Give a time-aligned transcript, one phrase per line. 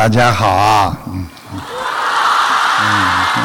[0.00, 2.90] 大家好啊，嗯嗯
[3.36, 3.42] 嗯，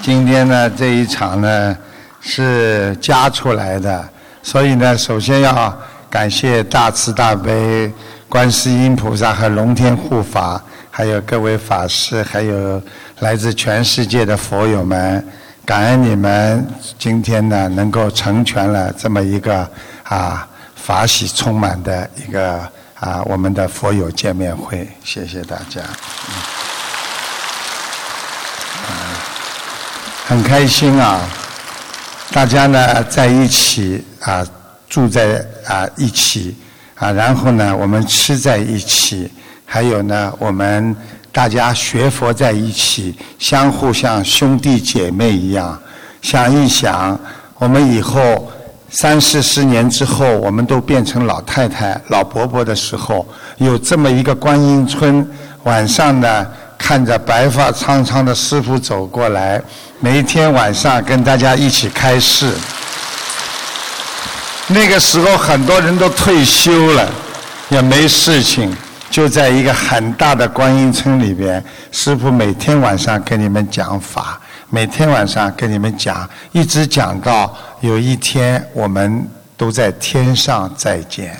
[0.00, 1.76] 今天呢这一场呢
[2.20, 4.08] 是加出来的，
[4.40, 5.76] 所以呢首先要
[6.08, 7.92] 感谢大慈大悲
[8.28, 10.62] 观世音菩萨和龙天护法，
[10.92, 12.80] 还有各位法师，还有
[13.18, 15.26] 来自全世界的佛友们，
[15.66, 16.64] 感恩你们
[17.00, 19.68] 今天呢能够成全了这么一个
[20.04, 20.46] 啊
[20.76, 22.60] 法喜充满的一个。
[23.00, 25.80] 啊，我们的佛友见面会，谢谢大家。
[28.88, 28.90] 嗯，
[30.26, 31.20] 很开心啊，
[32.32, 34.44] 大家呢在一起啊，
[34.88, 36.56] 住在啊一起
[36.96, 39.30] 啊，然后呢我们吃在一起，
[39.64, 40.96] 还有呢我们
[41.30, 45.80] 大家学佛在一起，相互像兄弟姐妹一样。
[46.20, 47.16] 想一想，
[47.58, 48.50] 我们以后。
[48.90, 53.26] 三四十年之后，我们都变成老太太、老伯伯的时候，
[53.58, 55.28] 有这么一个观音村，
[55.64, 56.46] 晚上呢，
[56.78, 59.60] 看着白发苍苍的师傅走过来，
[60.00, 62.52] 每天晚上跟大家一起开示。
[64.68, 67.08] 那个时候很多人都退休了，
[67.68, 68.74] 也没事情，
[69.10, 71.62] 就在一个很大的观音村里边，
[71.92, 74.40] 师傅每天晚上跟你们讲法。
[74.70, 81.38] 每天晚上跟你们讲，一直讲到有一天我们都在天上再见。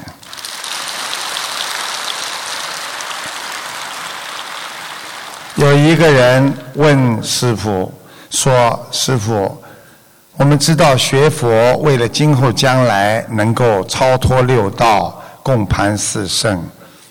[5.56, 7.92] 有一个人问师傅
[8.30, 9.60] 说：“师傅，
[10.36, 16.62] 我们知道学佛为了今后将来能够超脱六道，共攀四圣。”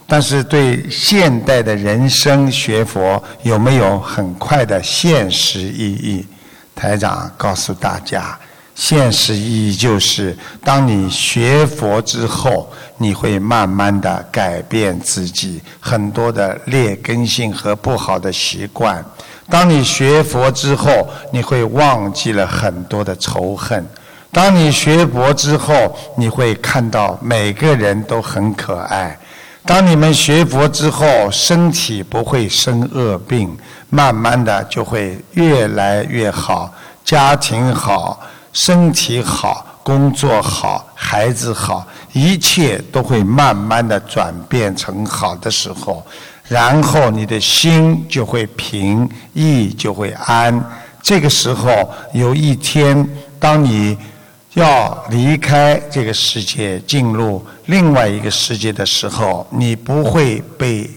[0.07, 6.25] 但是对现代的人生学佛有没有很快的现实意义？
[6.73, 8.39] 台长告诉大家，
[8.77, 19.03] 现实意义就是：当你学佛之后，你会慢慢的改变自己很多的劣根性和不好的习惯；
[19.49, 23.83] 当你学佛之后，你会忘记了很多的仇恨；
[24.31, 25.73] 当你学佛之后，
[26.15, 29.17] 你会看到每个人都很可爱。
[29.65, 33.57] 当你们学佛之后，身体不会生恶病，
[33.89, 36.71] 慢慢的就会越来越好，
[37.03, 38.21] 家庭好，
[38.57, 46.03] 身体好，工作好，孩子好，一切都会慢慢的转变成好的时候，
[46.47, 50.59] 然后你的心就会平，意就会安。
[51.03, 53.07] 这个时候有一天，
[53.39, 53.95] 当你。
[54.53, 60.89] 要离开这个世界，进入另外一个世界的时候，你不会被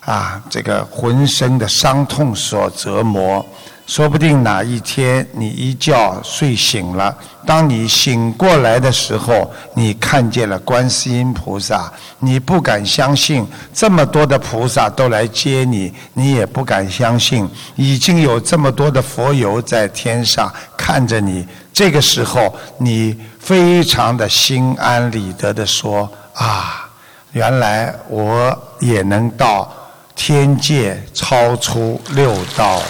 [0.00, 3.44] 啊这个浑身的伤痛所折磨。
[3.86, 7.14] 说不定哪一天你一觉睡醒了，
[7.46, 17.46] 当你醒过来的时候，你看见了观世音菩萨，你不敢相信这么多的菩萨都来接你，你也不敢相信
[17.76, 21.46] 已经有这么多的佛友在天上看着你。
[21.70, 26.88] 这个时候，你非常的心安理得的说：“啊，
[27.32, 29.70] 原来我也能到
[30.16, 32.80] 天界，超出六道。”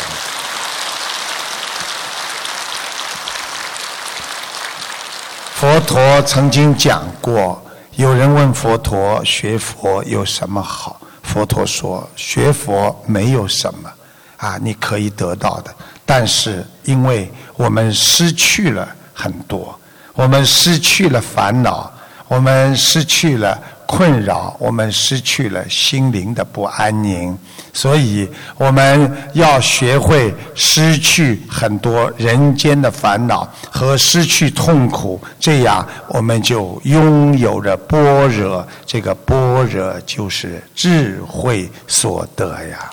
[5.54, 7.62] 佛陀曾经讲过，
[7.94, 11.00] 有人问佛陀学佛有什么好？
[11.22, 13.88] 佛陀说：学佛没有什么
[14.36, 15.72] 啊，你可以得到的。
[16.04, 19.78] 但是因为我们失去了很多，
[20.14, 21.88] 我们失去了烦恼，
[22.26, 23.56] 我们失去了。
[23.96, 27.38] 困扰我们失去了心灵的不安宁，
[27.72, 38.66] 所以我们要学会失去很多人间的烦恼和失去痛苦，这样我们就拥有了般若。
[38.84, 42.90] 这个般若就是智慧所得呀。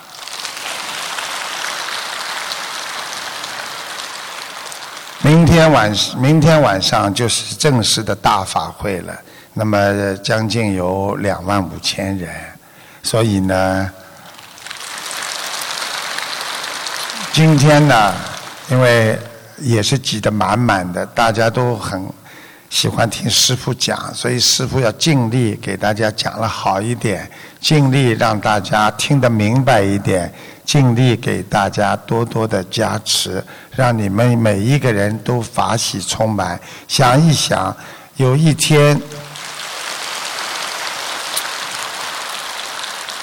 [5.24, 9.14] 明天晚明天晚上就是正式的大法会了。
[9.54, 12.34] 那么将近有两万五千人，
[13.04, 13.92] 所以呢，
[17.34, 18.14] 今天呢，
[18.70, 19.20] 因为
[19.58, 22.02] 也是挤得满满的，大家都很
[22.70, 27.30] 喜欢听师傅讲，所以师傅要尽力给大家讲了好一点，
[27.60, 30.34] 尽力让大家听得明白一点，
[30.64, 33.44] 尽力给大家多多的加持，
[33.76, 36.58] 让你们每一个人都法喜充满。
[36.88, 37.76] 想一想，
[38.16, 38.98] 有一天。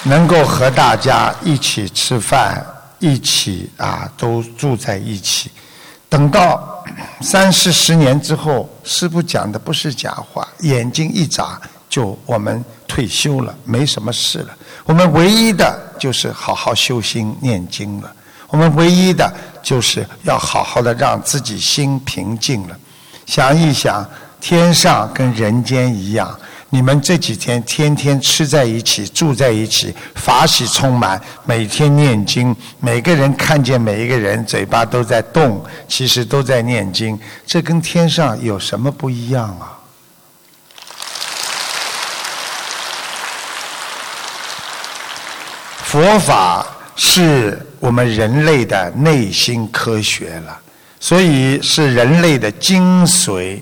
[0.03, 2.65] 能够和大家一起吃饭，
[2.99, 5.51] 一起啊，都住在一起。
[6.07, 6.83] 等到
[7.21, 14.55] 三四十年之后，师傅讲的不是假话，眼睛一眨，就我们退休了，没什么事了。
[14.85, 18.11] 我们唯一的就是好好修心念经了。
[18.47, 19.31] 我们唯一的
[19.61, 22.75] 就是要好好的让自己心平静了。
[23.27, 24.03] 想一想，
[24.41, 26.35] 天上跟人间一样，
[26.71, 39.77] 你们这几天天天吃在一起，住在一起，法喜充满，每天念经，每个人看见每一个人嘴巴都在动，其实都在念经，这跟天上有什么不一样啊？
[45.83, 50.59] 佛法是我们人类的内心科学了。
[51.01, 53.57] 所以是人类的精髓，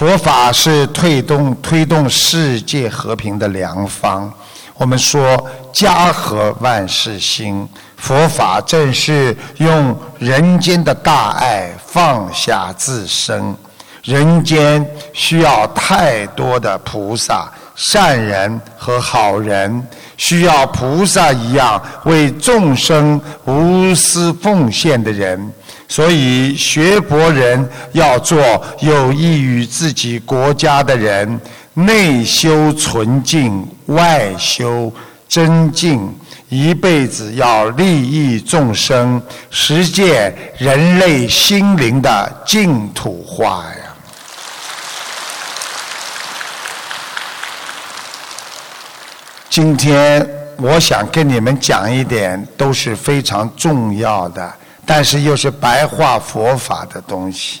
[0.00, 4.32] 佛法是推动推动世界和平的良方。
[4.78, 7.68] 我们说家和万事兴，
[7.98, 13.54] 佛法正是用人间的大爱放下自身。
[14.02, 14.82] 人间
[15.12, 19.86] 需要太多的菩萨、善人和好人，
[20.16, 25.52] 需要菩萨一样为众生无私奉献的人。
[25.90, 28.38] 所以，学佛人要做
[28.78, 31.40] 有益于自己国家的人，
[31.74, 34.92] 内修纯净，外修
[35.28, 36.16] 真净，
[36.48, 39.20] 一辈子要利益众生，
[39.50, 43.92] 实践人类心灵的净土化呀。
[49.48, 50.24] 今天，
[50.56, 54.54] 我想跟你们讲一点，都是非常重要的。
[54.92, 57.60] 但是又是白话佛法的东西，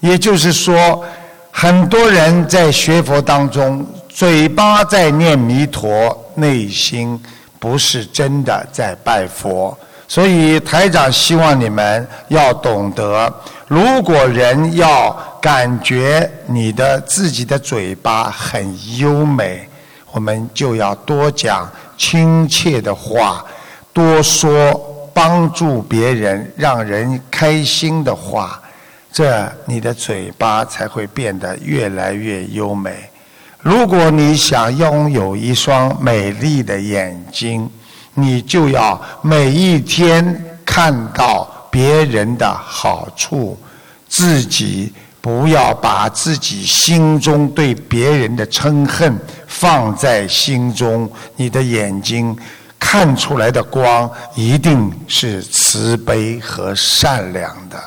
[0.00, 1.04] 也就是说，
[1.50, 7.22] 很多人在学佛当中，嘴巴在念弥陀，内心
[7.58, 9.76] 不是真的在拜佛。
[10.08, 13.30] 所以台长希望你们要懂得，
[13.68, 19.68] 如果人要感觉你的自己的嘴巴很优美，
[20.12, 23.44] 我们就要多讲亲切的话，
[23.92, 24.86] 多说。
[25.22, 28.58] 帮助别人、让人开心的话，
[29.12, 32.94] 这你的嘴巴才会变得越来越优美。
[33.60, 37.68] 如果你想拥有一双美丽的眼睛，
[38.14, 43.58] 你就要每一天看到别人的好处，
[44.08, 44.90] 自己
[45.20, 49.14] 不要把自己心中对别人的嗔恨
[49.46, 51.06] 放在心中，
[51.36, 52.34] 你的眼睛。
[52.80, 57.78] 看出来的光一定是慈悲和善良的。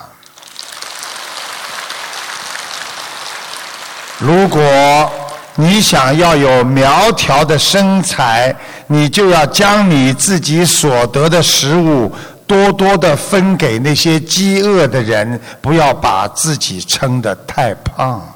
[4.20, 5.12] 如果
[5.56, 8.56] 你想要有苗条的身材，
[8.88, 12.10] 你就要将你自己所得的食物
[12.48, 18.33] 多多的分给那些饥饿的人，不要把自己撑得太胖。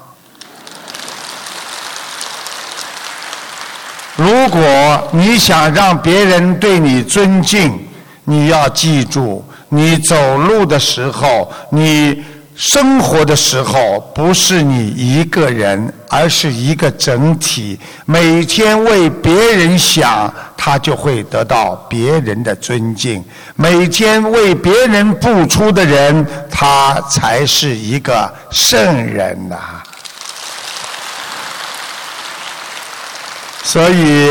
[4.17, 7.79] 如果你想让别人对你尊敬，
[8.23, 12.23] 你要记住，你走路的时候，你
[12.55, 17.79] 生活的时候，不是你一个人，而是一个整体。
[18.05, 23.21] 每天为别人想，他就会得到别人的尊敬；
[23.55, 29.57] 每天为别人付出的人，他才是一个圣人呐。
[33.69, 34.29] 所以，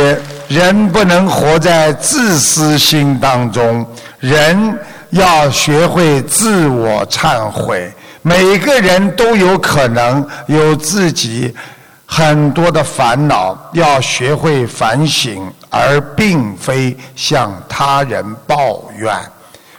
[0.48, 3.86] 人不能活在自私心当中，
[4.18, 4.78] 人
[5.10, 7.92] 要学会自我忏悔。
[8.22, 11.54] 每个人都有可能有自己
[12.06, 19.14] 很多的烦恼，要学会反省，而并非向他人抱怨。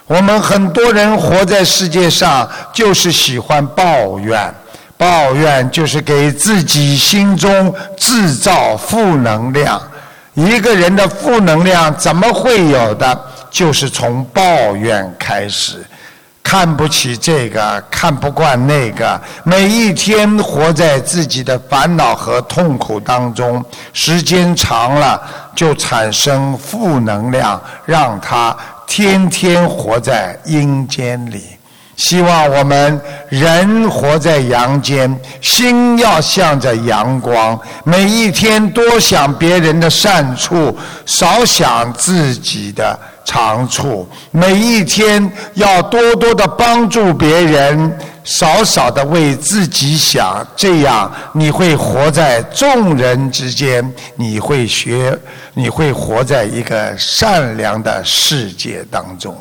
[0.06, 4.54] 我们很多人活在世界上，就是喜欢抱怨。
[4.98, 9.80] 抱怨就是给自己心中制造负能量。
[10.34, 13.18] 一个人的负能量怎么会有的？
[13.50, 15.84] 就是从抱怨开始，
[16.42, 23.64] 看不起这个，看不惯那个，每一天活在自己的烦恼和痛苦当中，
[23.94, 25.20] 时间长了
[25.56, 28.54] 就产生负能量，让他
[28.86, 31.57] 天天活在阴间里。
[31.98, 37.58] 希望我们人活在阳间，心要向着阳光。
[37.82, 40.74] 每一天多想别人的善处，
[41.04, 44.08] 少想自己的长处。
[44.30, 50.46] 每一天要多多的帮助别人，少少的为自己想。
[50.54, 55.18] 这样你会活在众人之间，你会学，
[55.52, 59.36] 你会活在一个善良的世界当中。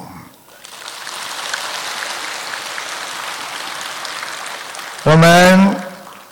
[5.10, 5.74] 我们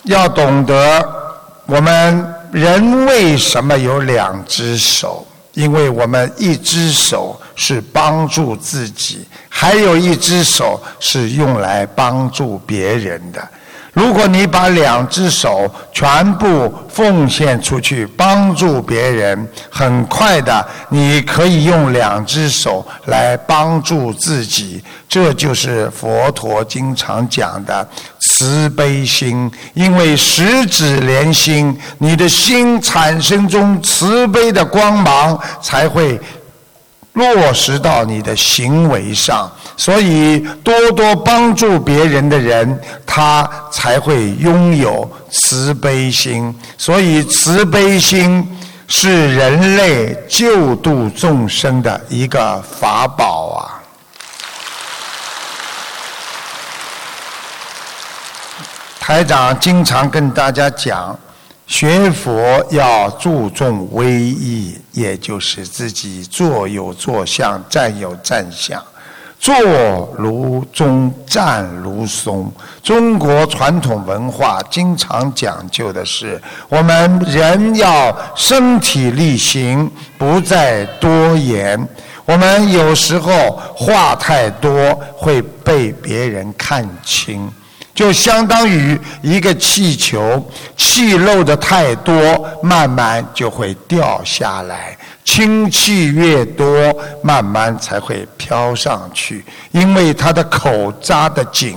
[0.03, 1.09] 要懂得，
[1.65, 5.25] 我们人为什么有两只手？
[5.53, 13.41] 因为我们一只手是帮助自己，还有一只手是用来帮助别人的。
[13.93, 24.83] 如果你把两只手全部奉献出去帮助别人，很快的你可以用两只手来帮助自己。
[25.07, 27.87] 这就是佛陀经常讲的
[28.37, 36.19] 慈悲心，因为十指连心，你的心产生中慈悲的光芒，才会。
[37.13, 46.53] 落实到你的行为上，所以多多帮助别人的人，他才会拥有慈悲心。
[46.77, 48.45] 所以慈悲心
[48.89, 53.74] 是人类救度众生的一个法宝啊！
[59.07, 61.15] 台长经常跟大家讲。
[61.67, 68.83] 学佛要注重威仪，也就是自己坐有坐相，站有站相，
[69.39, 69.53] 坐
[70.17, 72.51] 如钟，站如松。
[72.81, 81.87] 中国传统文化经常讲究的是，我们人要身体力行，不再多言。
[82.25, 87.47] 我们有时候话太多，会被别人看清。
[87.95, 92.13] 就相当于一个气球，气漏的太多，
[92.61, 94.95] 慢慢就会掉下来。
[95.23, 101.75] 氢气越多，慢慢才会飘上去，因为它的口扎得紧。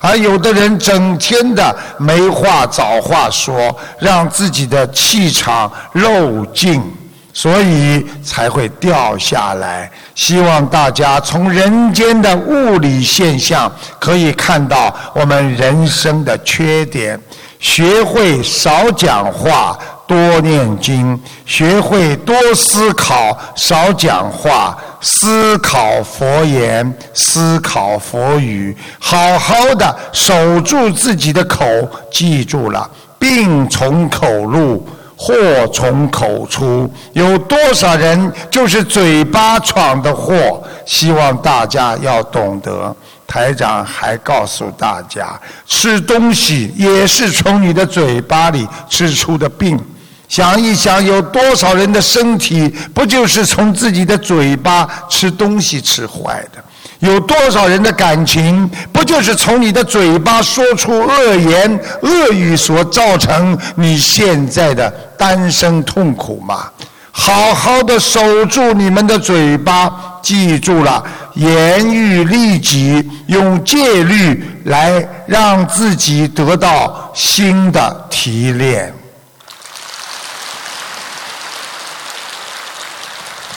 [0.00, 6.82] 而有的人整天的没话找话说，让自己的气场漏尽。
[7.32, 9.90] 所以才会掉下来。
[10.14, 17.18] 希望大家从人间的物理现象可以看到我们人生的缺点，
[17.58, 31.64] 学会少讲话，多念经；学会多思考，少讲话，思考佛言，思考佛语，好好的守住自己的口。
[32.10, 34.86] 记住了，病从口入。
[35.22, 35.34] 祸
[35.70, 40.62] 从口出，有多少人就是嘴巴闯的祸？
[40.86, 42.96] 希望大家要懂得。
[43.26, 49.78] 台长还告诉大家，吃东西也是从你的嘴巴里吃出的病。
[50.26, 56.64] 想一想，有多少人的身体不就是从自己的嘴巴吃东西吃坏的？
[57.00, 64.88] 有多少人的感情，不就是从你的嘴巴说出恶言恶语所造成你现在的
[65.18, 66.70] 单身痛苦吗？
[67.12, 69.90] 好好的守住你们的嘴巴，
[70.22, 71.02] 记住了，
[71.34, 78.94] 严于律己，用戒律来让自己得到新的提炼。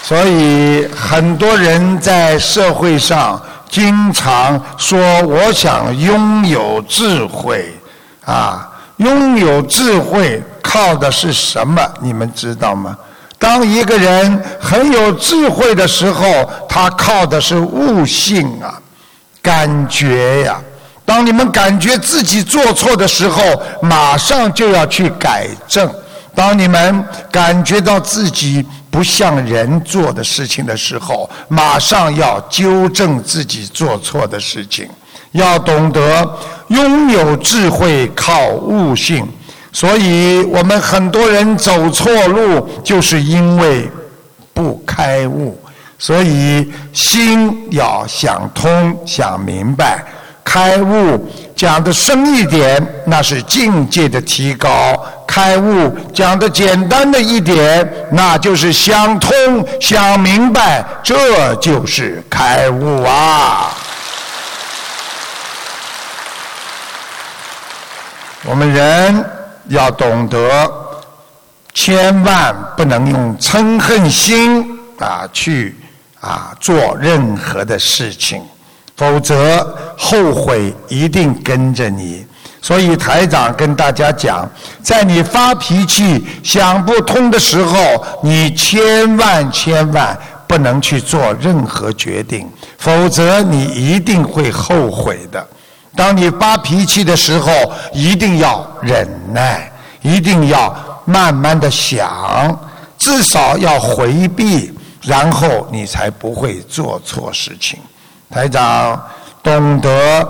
[0.06, 7.74] 所以，很多人在社会上经常说：“我想拥有智慧。”
[8.26, 11.82] 啊，拥有智慧靠的是什么？
[12.02, 12.98] 你们知道吗？
[13.40, 18.76] 当一个人很有智慧的时候，他靠的是悟性啊，
[19.42, 20.60] 感觉呀。
[21.06, 23.42] 当你们感觉自己做错的时候，
[23.82, 25.90] 马上就要去改正。
[26.36, 34.90] 当你们感觉到自己不像人做的事情的时候，马上要纠正自己做错的事情。
[35.32, 39.28] 要懂得拥有智慧靠悟性，
[39.72, 43.90] 所以我们很多人走错路，就是因为
[44.54, 45.60] 不开悟。
[45.98, 50.04] 所以心要想通、想明白。
[50.44, 54.94] 开悟讲的深一点，那是境界的提高；
[55.26, 59.32] 开悟讲的简单的一点，那就是想通、
[59.80, 63.72] 想明白，这就是开悟啊！
[68.46, 69.26] 我们人
[69.70, 70.70] 要懂得，
[71.74, 75.76] 千万不能用嗔恨心啊去
[76.20, 78.44] 啊做任何的事情。
[78.96, 82.26] 否则后悔一定跟着你，
[82.62, 84.48] 所以台长跟大家讲，
[84.82, 92.48] 在你发脾气、想不通的时候，你千万千万不能去做任何决定，
[92.78, 95.46] 否则你一定会后悔的。
[95.96, 97.52] 当你发脾气的时候，
[97.94, 99.72] 一定要忍耐，
[100.02, 102.58] 一定要慢慢的想，
[102.98, 104.72] 至少要回避，
[105.02, 107.80] 然后你才不会做错事情。
[108.34, 109.00] 台长
[109.44, 110.28] 懂得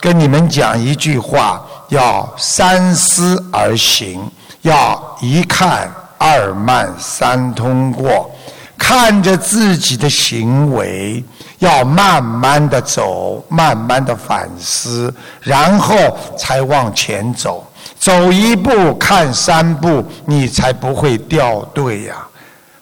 [0.00, 4.26] 跟你们讲一句话，要三思而行，
[4.62, 8.30] 要一看二慢三通过，
[8.78, 11.22] 看着自己的行为，
[11.58, 15.94] 要慢慢的走，慢慢的反思，然后
[16.38, 17.70] 才往前走。
[17.98, 22.14] 走一步看三步，你才不会掉队呀。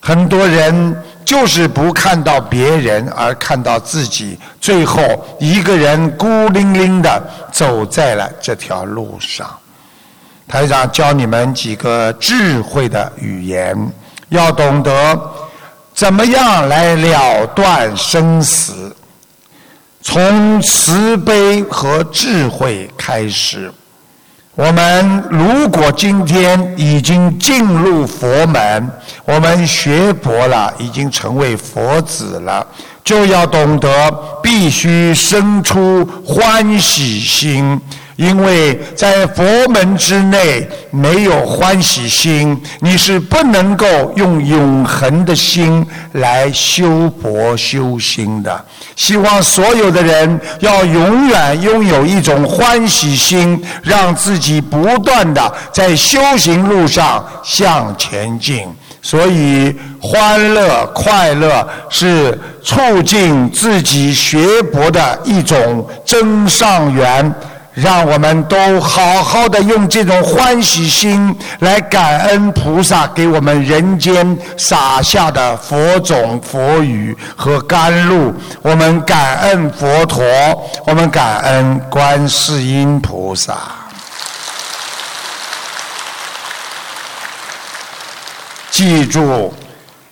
[0.03, 5.03] 很多人就是不看到别人，而看到自己，最后
[5.39, 7.23] 一个人孤零零的
[7.53, 9.49] 走在了这条路上。
[10.49, 13.77] 台长教你们几个智慧的语言，
[14.31, 15.21] 要懂得
[15.95, 18.95] 怎么样来了断生死，
[20.03, 23.73] 从慈悲和智慧开始。
[24.63, 28.91] 我们如果今天已经进入佛门，
[29.25, 32.67] 我们学佛了，已经成为佛子了，
[33.03, 33.89] 就要懂得
[34.43, 37.81] 必须生出欢喜心。
[38.21, 48.63] 因为在佛门之内没有欢喜心，你是不能够用永恒的心来修佛修心的。
[48.95, 58.69] 希望所有的人要永远拥有一种欢喜心，让自己不断的在修行路上向前进。
[59.01, 67.35] 所以，欢乐、快乐是促进自己学佛的一种增上缘。
[67.81, 78.35] 让我们都好好的用这种欢喜心来感恩菩萨给我们人间洒下的佛种、佛语和甘露。
[78.61, 80.23] 我们感恩佛陀，
[80.85, 83.57] 我们感恩观世音菩萨。
[88.71, 89.55] 记住，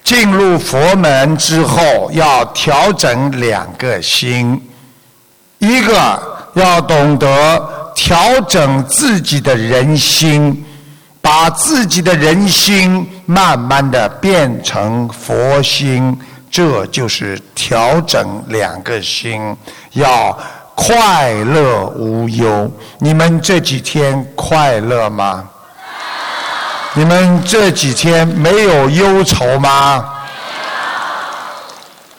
[0.02, 4.66] 进入佛门之后要调整两个心，
[5.58, 6.38] 一个。
[6.58, 10.64] 要懂得调整自己的人心，
[11.20, 16.18] 把自己的人心慢慢的变成佛心，
[16.50, 19.56] 这就是调整两个心，
[19.92, 20.36] 要
[20.74, 22.70] 快乐无忧。
[22.98, 25.44] 你们这几天快乐吗？
[26.94, 30.04] 你们这几天没有忧愁吗？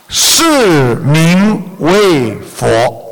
[0.07, 3.08] 是名为佛。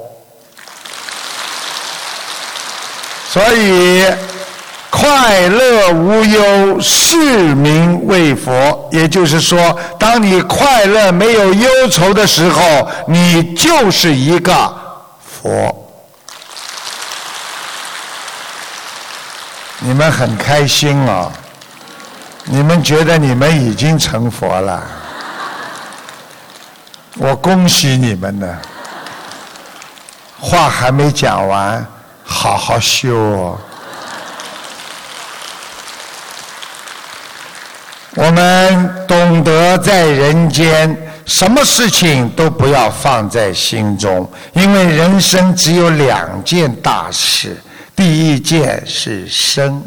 [3.38, 4.04] 所以，
[4.90, 8.90] 快乐无忧，是名为佛。
[8.92, 14.76] 也就是说，当你快乐没有忧愁的时候，你就是一个
[15.22, 15.88] 佛。
[19.82, 21.32] 你们很开心哦，
[22.46, 24.82] 你们觉得你们已经成佛了，
[27.18, 28.58] 我恭喜你们呢。
[30.40, 31.86] 话还没讲完。
[32.28, 33.60] 好好修哦！
[38.16, 47.56] 我们懂得在人间，什么事情都不要放在心中，因为人生只有两件大事：
[47.96, 49.84] 第一件是生，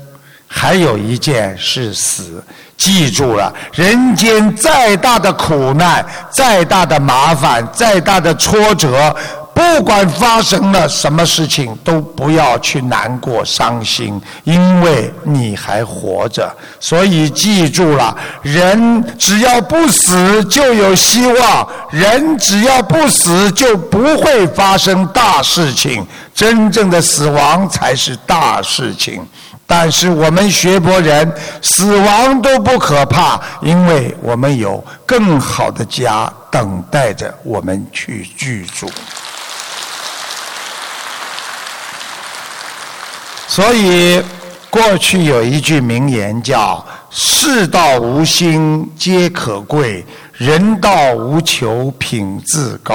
[0.46, 2.42] 还有一件是死。
[2.76, 9.14] 记住了，人间再大的苦难，再大的麻烦，再大的挫折。
[9.52, 16.50] 不管发生了什么事情，都不要去难过、伤心，因为你还活着。
[16.78, 26.06] 所以记住了，人只要不死就有希望，人只要不死就不会发生大事情。
[26.34, 29.22] 真正的死亡才是大事情。
[29.66, 31.32] 但是我们学佛人，
[31.62, 38.90] 死亡都不可怕，因为我们有更好的家等待着我们去居住。
[43.50, 44.22] 所以，
[44.70, 52.94] 过去有一句名言叫“世道无心皆可贵，人道无求品自高”，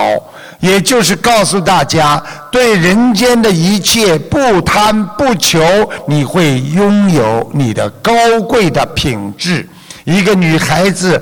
[0.61, 5.61] 也就是告诉大家，对人间的一切不贪不求，
[6.07, 8.13] 你会拥有你的高
[8.47, 9.67] 贵的品质。
[10.05, 11.21] 一个女孩子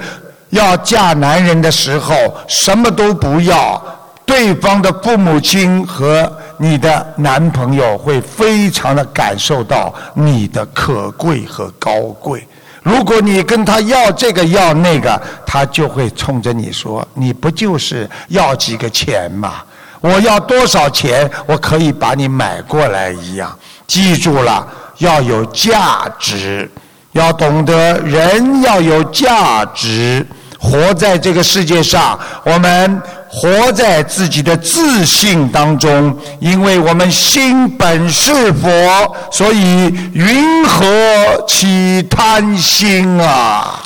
[0.51, 2.13] 要嫁男人的时候，
[2.47, 3.83] 什么都不要，
[4.27, 6.31] 对方的父母亲和。
[6.63, 12.47] 你的男朋友会非常的感受到你的可贵和高贵。
[12.81, 19.55] 如果你跟他要这个要那个，他就会冲着你说：“你不就是要几个钱吗？
[19.99, 23.53] 我要多少钱，我可以把你买过来一样。”
[23.85, 24.65] 记住了，
[24.99, 26.71] 要有价值，
[27.11, 30.25] 要懂得人要有价值。
[30.57, 33.01] 活在这个世界上，我们。
[33.35, 43.79] 活在自己的自信当中，因为我们心本是佛，所以云何起贪心啊？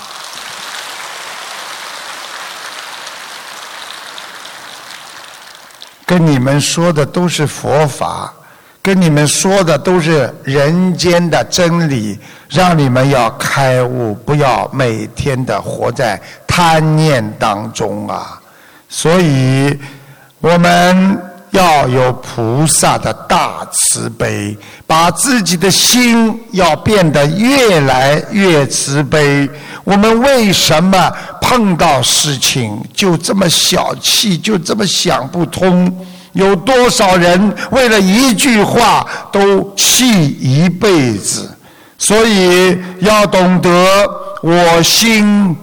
[6.06, 8.34] 跟你们说的都是佛法，
[8.82, 18.42] 跟你们说的都是人间的真理，让你们要开悟，不要每天的活在贪念当中啊！
[18.90, 19.78] 所以，
[20.40, 21.22] 我们
[21.52, 29.50] 要有菩萨的大慈悲，把自己的心要变得越来越慈悲。
[29.84, 36.06] 我们为什么碰到事情就这么小气，就这么想不通？
[36.34, 41.50] 有多少人为了一句话都气一辈子？
[41.98, 43.70] 所以要懂得，
[44.44, 45.56] 我心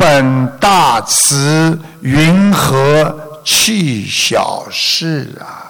[0.00, 5.68] 本大慈，云何气小事啊？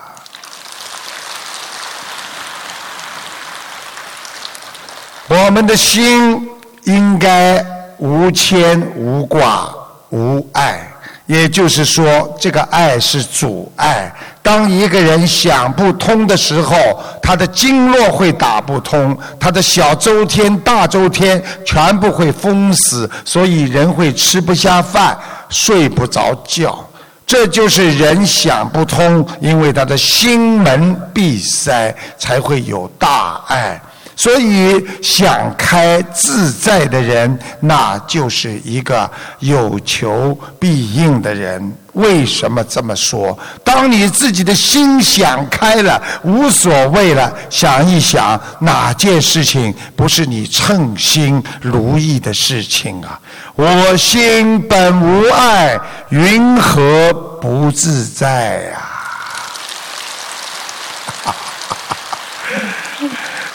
[5.26, 6.48] 我们的心
[6.84, 7.58] 应该
[7.98, 9.74] 无牵无挂
[10.10, 10.89] 无爱。
[11.30, 14.12] 也就是说，这个爱是阻碍。
[14.42, 16.76] 当一个人想不通的时候，
[17.22, 25.16] 他的经络会打不通，他的小周天、大周天全部会封死，所以人会吃不下饭、
[25.48, 26.84] 睡不着觉。
[27.24, 33.80] 这就是人想不通，因为他的心门闭塞，才会有大爱。
[34.20, 41.72] 所以，想开自在的人，那就是一个有求必应的人。
[41.94, 43.37] 为什么这么说？
[43.64, 53.18] 当你自己的心想开了，无所谓了，想一想，哪件事情不是你称心如意的事情啊？
[53.54, 55.80] 我心本无爱，
[56.11, 58.99] 云何不自在呀？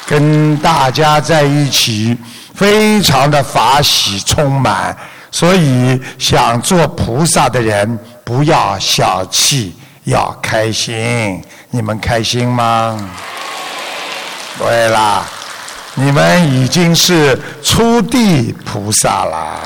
[0.08, 2.15] 跟大家在一起，
[2.54, 4.96] 非常的法喜充满，
[5.32, 11.44] 所以想做菩萨的人不要小气，要开心。
[11.72, 12.98] 你们开心吗？
[14.58, 15.26] 对啦，
[15.96, 19.58] 你们已经是初地菩萨啦，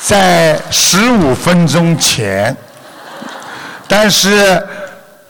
[0.00, 2.56] 在十五分钟前，
[3.88, 4.66] 但是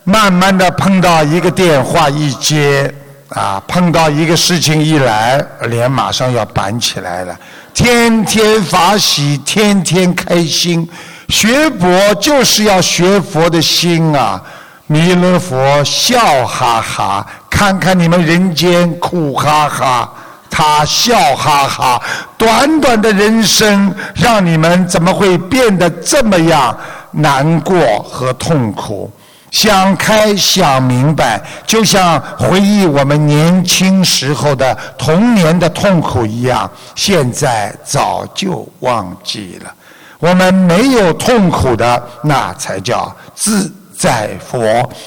[0.05, 2.95] 慢慢的碰到一个电话一接。
[3.31, 7.39] 啊，碰到一个事情一来，脸马上要板起来了。
[7.73, 10.89] 天天法喜，天天开心。
[11.29, 14.43] 学佛就是要学佛的心啊！
[14.89, 20.13] 弥勒佛笑哈哈，看看你们人间苦哈哈，
[20.51, 22.03] 他笑哈哈。
[22.37, 26.77] 短短的人生，让你们怎么会变得这么样
[27.13, 29.09] 难过和痛苦？
[29.51, 39.73] 想开想明白，就像回忆我们年轻时候的童年的痛苦一样，现在早就忘记了。
[40.19, 44.61] 我们没有痛苦的，那才叫自在佛。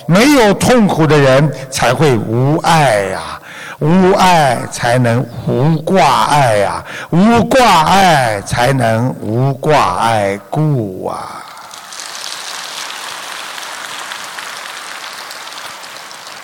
[0.07, 3.39] 没有痛苦的人，才会无爱呀，
[3.79, 11.42] 无爱才能无挂碍呀，无挂碍才能无挂碍故啊。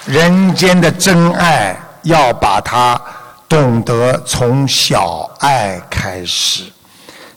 [0.09, 2.99] 人间的真爱，要把它
[3.47, 6.63] 懂得从小爱开始。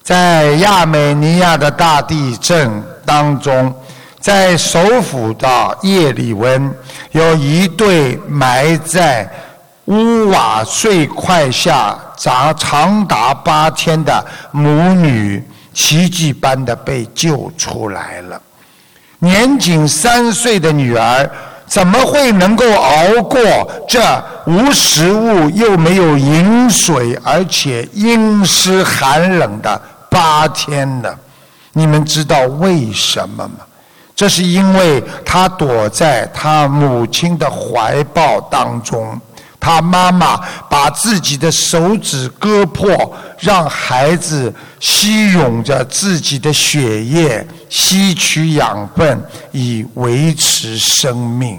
[0.02, 3.74] 在亚美尼亚的大地震当中，
[4.18, 6.74] 在首府的叶里温，
[7.10, 9.30] 有一对埋在
[9.84, 18.40] 屋瓦碎块下长长达八天的母女，奇迹般的被救出来了。
[19.18, 21.30] 年仅三岁的女儿。
[21.72, 23.40] 怎么会能够熬过
[23.88, 23.98] 这
[24.44, 29.80] 无食物又没有饮水，而且阴湿寒冷的
[30.10, 31.08] 八天呢？
[31.72, 33.64] 你们知道为什么吗？
[34.14, 39.18] 这是因为他躲在他母亲的怀抱当中。
[39.58, 49.18] 他妈妈把自己的手指割破，让孩子吸吮着自己的血液，吸取养分
[49.50, 51.58] 以维持生命。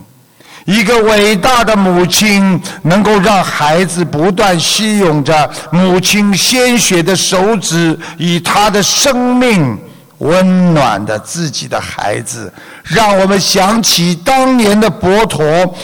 [0.66, 9.76] 一个伟大的母亲，能够让孩子不断吸吮着母亲鲜血的手指，以她的生命。
[10.20, 15.44] 温暖着自己的孩子，让我们想起当年的佛陀，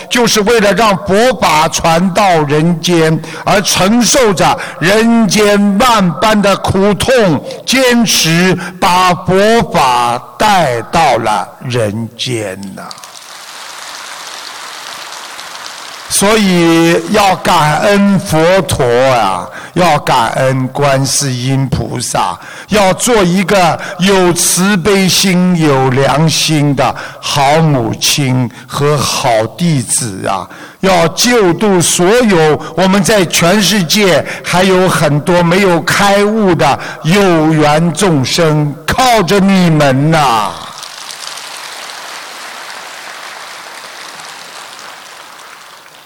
[0.10, 12.84] 就是为了让佛法传到人间，而承受着人间万般的苦痛，坚持把佛法带到了人间呐。
[16.10, 22.38] 所以要感恩佛陀啊，要感恩观世音菩萨，
[22.70, 30.50] 要做一个有慈悲心、有良心的好母亲和好弟子啊！
[30.80, 40.50] 要救度所有我们在全世界还有很多没有开悟的有缘众生，靠着你们呐！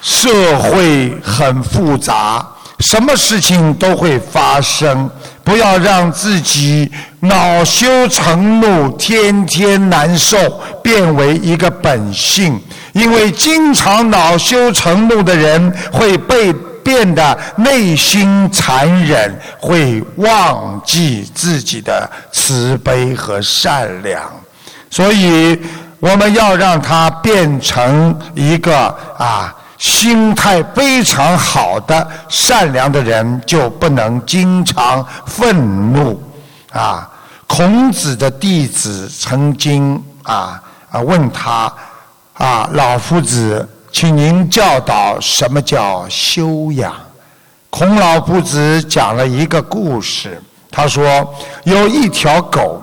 [0.04, 2.46] 社会很复杂，
[2.80, 5.10] 什么事情都会发生。
[5.46, 10.38] 不要让自己恼羞成怒，天天难受，
[10.82, 12.62] 变为一个本性。
[12.92, 16.52] 因为经常恼羞成怒的人，会被
[16.84, 24.22] 变得内心残忍，会忘记自己的慈悲和善良。
[24.90, 25.58] 所以，
[26.00, 29.54] 我们要让他变成一个啊。
[29.84, 36.18] 心态非常好的善良的人，就不能经常愤怒
[36.72, 37.10] 啊。
[37.48, 41.70] 孔子的弟子曾经啊啊问他
[42.36, 46.94] 啊，老夫子，请您教导什么叫修养？
[47.70, 50.42] 孔老夫子讲了一个故事，
[50.72, 52.82] 他说有一条狗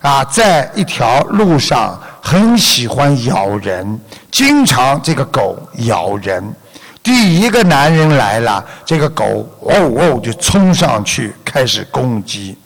[0.00, 1.96] 啊，在一条路上。
[2.22, 3.98] 很喜欢咬人，
[4.30, 6.54] 经常这个狗咬人。
[7.02, 12.56] 第一个男人来了，这个狗哦哦就冲上去开始攻击。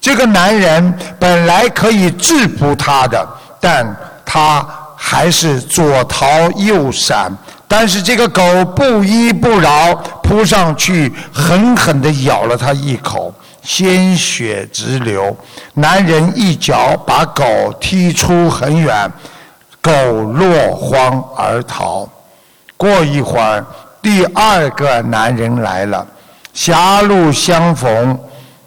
[0.00, 3.26] 这个男人本来可以制服他的，
[3.60, 4.64] 但他
[4.96, 7.32] 还是左逃右闪。
[7.66, 8.42] 但是这个狗
[8.76, 13.32] 不依不饶，扑上去狠狠地咬了他一口。
[13.62, 15.36] 鲜血直流，
[15.74, 17.44] 男人一脚把狗
[17.78, 19.10] 踢出很远，
[19.80, 22.08] 狗落荒而逃。
[22.76, 23.64] 过一会儿，
[24.00, 26.06] 第二个男人来了，
[26.52, 28.18] 狭路相逢，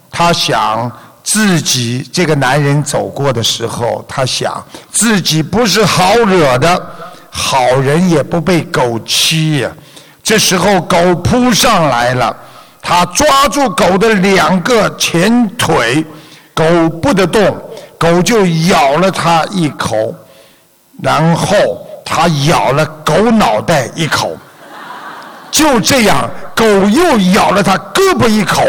[0.10, 0.92] 他想
[1.24, 6.86] 自己这个男人走过的时候，他想自己不是好惹的，
[7.30, 9.72] 好人也不被狗欺呀。
[10.24, 12.36] 这时候狗扑上来了。
[12.84, 16.04] 他抓住狗的两个前腿，
[16.52, 16.66] 狗
[17.00, 17.56] 不得动，
[17.96, 20.12] 狗就咬了他一口，
[21.02, 21.56] 然后
[22.06, 24.38] 他咬了狗脑袋一口，
[25.50, 28.64] 就这样，狗又咬了他胳膊一口，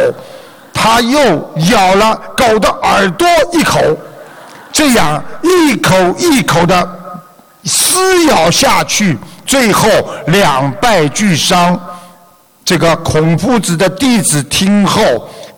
[0.72, 1.20] 他又
[1.70, 3.80] 咬了狗的耳朵一口，
[4.72, 6.88] 这样一口一口的
[7.64, 9.88] 撕咬下去，最后
[10.26, 11.78] 两败俱伤。
[12.64, 15.02] 这个孔夫子的弟子听后，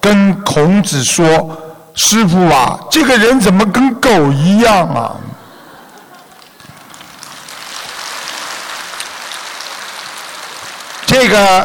[0.00, 1.24] 跟孔子说
[1.94, 5.14] ：“师傅啊，这个人怎么跟狗一样啊？”
[11.16, 11.64] 这个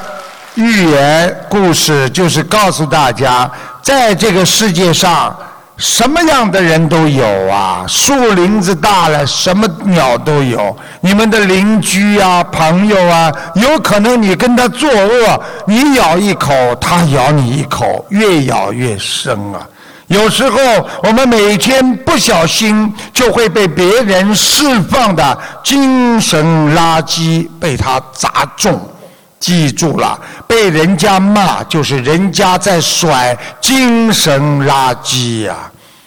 [0.54, 3.50] 寓言故事就是告诉大家，
[3.82, 5.36] 在这个世界上。
[5.76, 7.86] 什么样的人都有啊！
[7.88, 10.78] 树林子大了，什么鸟都有。
[11.00, 19.66] 你们的邻居啊，朋友啊，有可能你跟他作恶，你咬一口，他咬你一口，越咬越深啊。
[20.08, 20.60] 有时候
[21.02, 28.78] 我们每天不小心就会被别人释放的精神垃圾被他砸中。
[29.40, 35.56] 记住了，被人家骂就是人家在甩精神垃圾呀。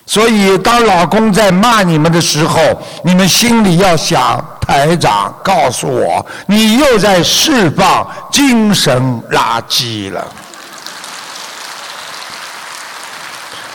[0.05, 2.61] 所以，当老公在骂你们的时候，
[3.03, 10.27] 你们心里要想：台长告诉我，你又在释放精神垃圾了。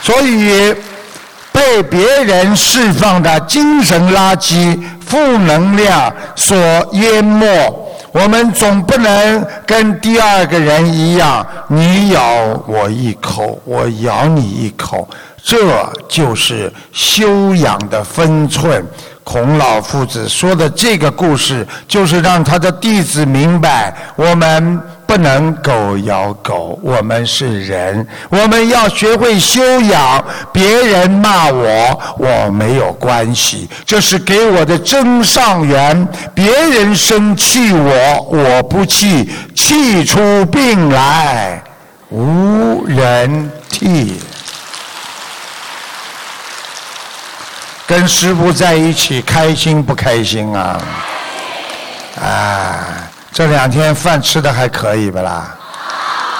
[0.00, 0.74] 所以，
[1.50, 6.56] 被别人释放的精神垃圾、负能量所
[6.92, 7.46] 淹没。
[8.20, 12.20] 我们总不能跟第二个人一样，你咬
[12.66, 15.08] 我一口，我咬你一口，
[15.40, 15.56] 这
[16.08, 18.84] 就是修养的分寸。
[19.28, 30.24] 孔老夫子说的这个故事，就是让他的弟子明白，我们不能狗咬狗，我们是人，我们要学会修养。
[30.50, 36.08] 别人骂我，我没有关系，这是给我的真上缘。
[36.34, 41.62] 别人生气我，我不气，气出病来
[42.08, 44.18] 无人替。
[47.88, 50.78] 跟师傅在一起开心不开心啊？
[52.22, 52.84] 啊，
[53.32, 55.56] 这两天饭吃的还可以不啦？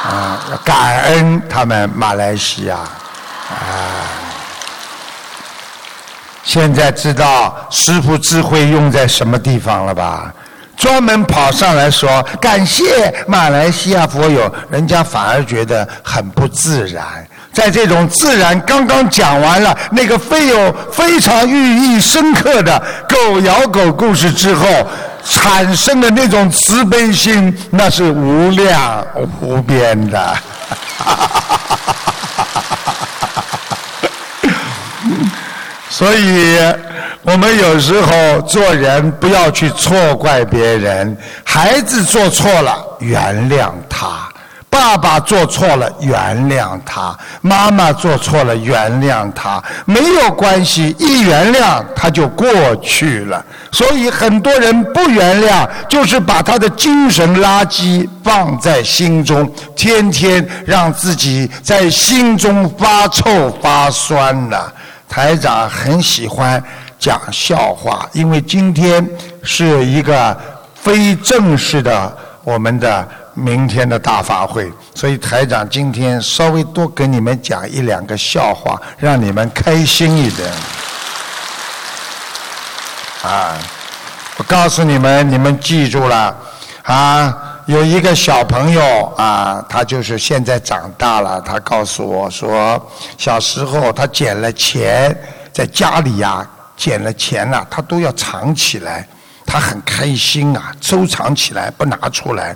[0.04, 4.04] 啊，感恩他们马来西亚啊。
[6.44, 10.30] 现在知道师傅智慧用在什么地方了吧？
[10.76, 17.26] 专门跑上来说感谢马来西亚佛友，人家反而觉得很不自然。
[17.59, 24.64] 在这种自然刚刚讲完了那个非有非常寓意深刻的狗咬狗故事之后，
[25.25, 29.05] 产生的那种慈悲心，那是无量
[29.40, 30.37] 无边的。
[35.90, 36.57] 所以。
[37.23, 44.27] 我们有时候做人不要去错怪别人，孩子做错了原谅他，
[44.70, 46.14] 爸爸做错了原
[46.48, 53.44] 谅他，妈妈做错了原谅他，没有关系，一原谅他就过去了。
[53.72, 64.57] 所以很多人不原谅，就是把他的精神垃圾放在心中，天天让自己在心中发臭发酸呢。
[65.09, 66.62] 台长很喜欢。
[67.00, 69.09] 讲笑话，因为今天
[69.44, 70.37] 是一个
[70.74, 80.51] 非正式的我们的明天的大法会，所以台长今天稍微多给你们讲一两个笑话，让你们开心一点。
[83.22, 83.57] 啊，
[84.37, 86.37] 我告诉你们，你们记住了
[86.83, 87.37] 啊！
[87.66, 92.81] 有一个小朋友啊，他就是现在长大了，他告诉我说，
[93.16, 95.16] 小时候他捡了钱，
[95.53, 96.46] 在家里呀。
[96.79, 99.05] 捡了钱呐，他都要藏起来，
[99.44, 102.55] 他很开心啊，收藏起来不拿出来。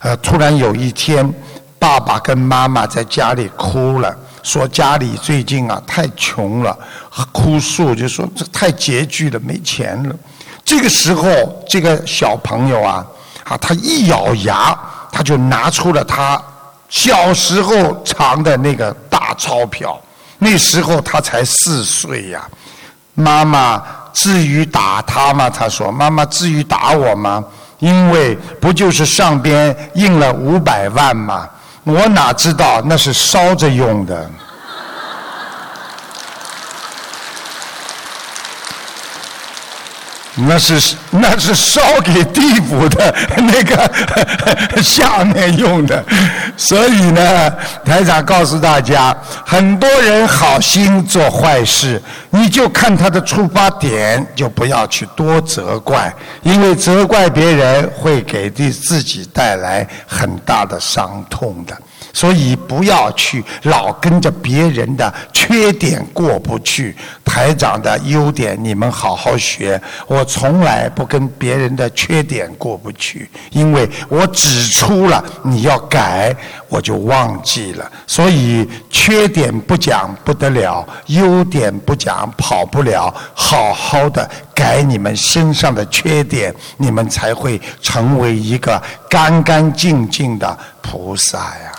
[0.00, 1.32] 呃，突然有一天，
[1.78, 6.76] 爸爸跟妈妈在家里哭了，说家里最近啊太穷了，
[7.32, 10.14] 哭诉就说这太拮据了，没钱了。
[10.64, 11.30] 这个时候，
[11.68, 13.06] 这个小朋友啊，
[13.44, 14.76] 啊，他一咬牙，
[15.12, 16.40] 他就拿出了他
[16.88, 20.00] 小时候藏的那个大钞票，
[20.38, 22.46] 那时候他才四岁呀。
[23.14, 23.82] 妈妈
[24.12, 25.48] 至于打他吗？
[25.48, 27.42] 他说：“妈妈至于打我吗？
[27.78, 31.48] 因为不就是上边印了五百万吗？
[31.84, 34.30] 我哪知道那是烧着用的。”
[40.38, 43.90] 那是那是烧给地府的 那个
[44.82, 46.04] 下面用的，
[46.56, 47.50] 所以呢，
[47.84, 61.74] 台长告诉大家，很多人好心做坏事，你就看他的出发点，就不要去多责怪，因为责怪别人会给自自己带来很大的伤痛的。
[62.16, 69.78] 所以不要去老跟着别人的缺点过不去，台长的优点你们好好学。
[70.06, 76.34] 我从来不跟别人的缺点过不去，因为我指出了你要改，
[76.70, 77.92] 我就忘记了。
[78.06, 83.14] 所以缺点不讲不得了，优点不讲跑不了。
[83.34, 91.72] 好好的改你们身上的缺点，你们才会成为一个干干净净的菩萨呀。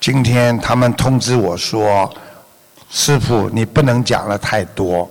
[0.00, 2.10] 今天他们通知我说
[2.88, 5.08] ：“师傅，你不能讲了太多，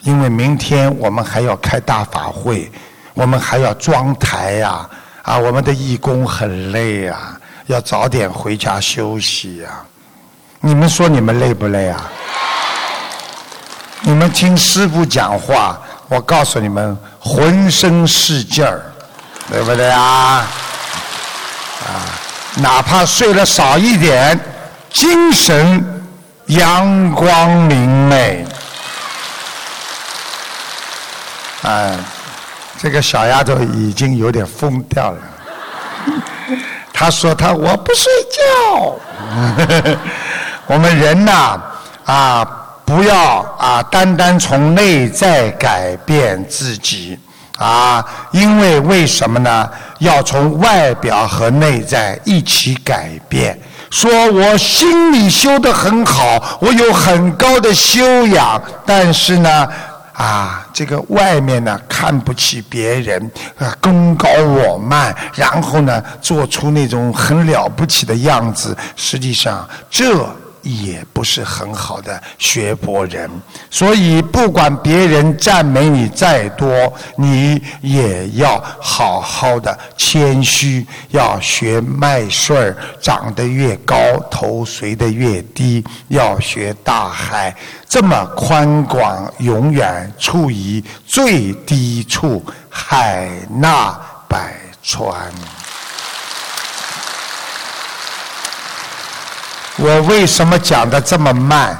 [0.00, 2.72] 因为明天我们还要开大法会，
[3.12, 4.88] 我们还要装台呀，
[5.20, 9.84] 啊，我们的义工很累啊，要早点回家休息呀。
[10.60, 12.10] 你们说你们累不累啊？
[14.00, 18.80] 你们听师傅讲话，我告诉你们，浑身是劲儿，
[19.50, 20.48] 对不对啊？”
[22.56, 24.38] 哪怕睡了少一点，
[24.92, 26.04] 精神
[26.46, 28.44] 阳光明媚。
[31.62, 31.92] 啊，
[32.78, 35.18] 这个小丫头已经有点疯掉了。
[36.92, 38.96] 她说：“她我不睡觉。”
[40.66, 41.58] 我们人呐，
[42.04, 42.44] 啊，
[42.84, 47.18] 不要啊，单单从内在改变自己。
[47.58, 49.70] 啊，因为为什么呢？
[50.02, 53.58] 要从外表和内在一起改变。
[53.90, 59.68] 说我心里修得很好，我有很高的修养，但是呢，
[60.12, 68.76] 啊，这个外面呢看不起别人，啊，功高我慢，然后呢，做出那种很了不起的样子。
[68.96, 70.26] 实际上，这。
[70.62, 73.30] 也不是很好的学佛人，
[73.70, 83.96] 所以不管别人赞美你再多，你也要好好的谦虚，要学麦穗儿长得越高，
[84.30, 87.54] 头垂得越低，要学大海
[87.88, 93.98] 这么宽广，永远处于最低处，海纳
[94.28, 95.12] 百川。
[99.76, 101.78] 我为什么讲的这么慢？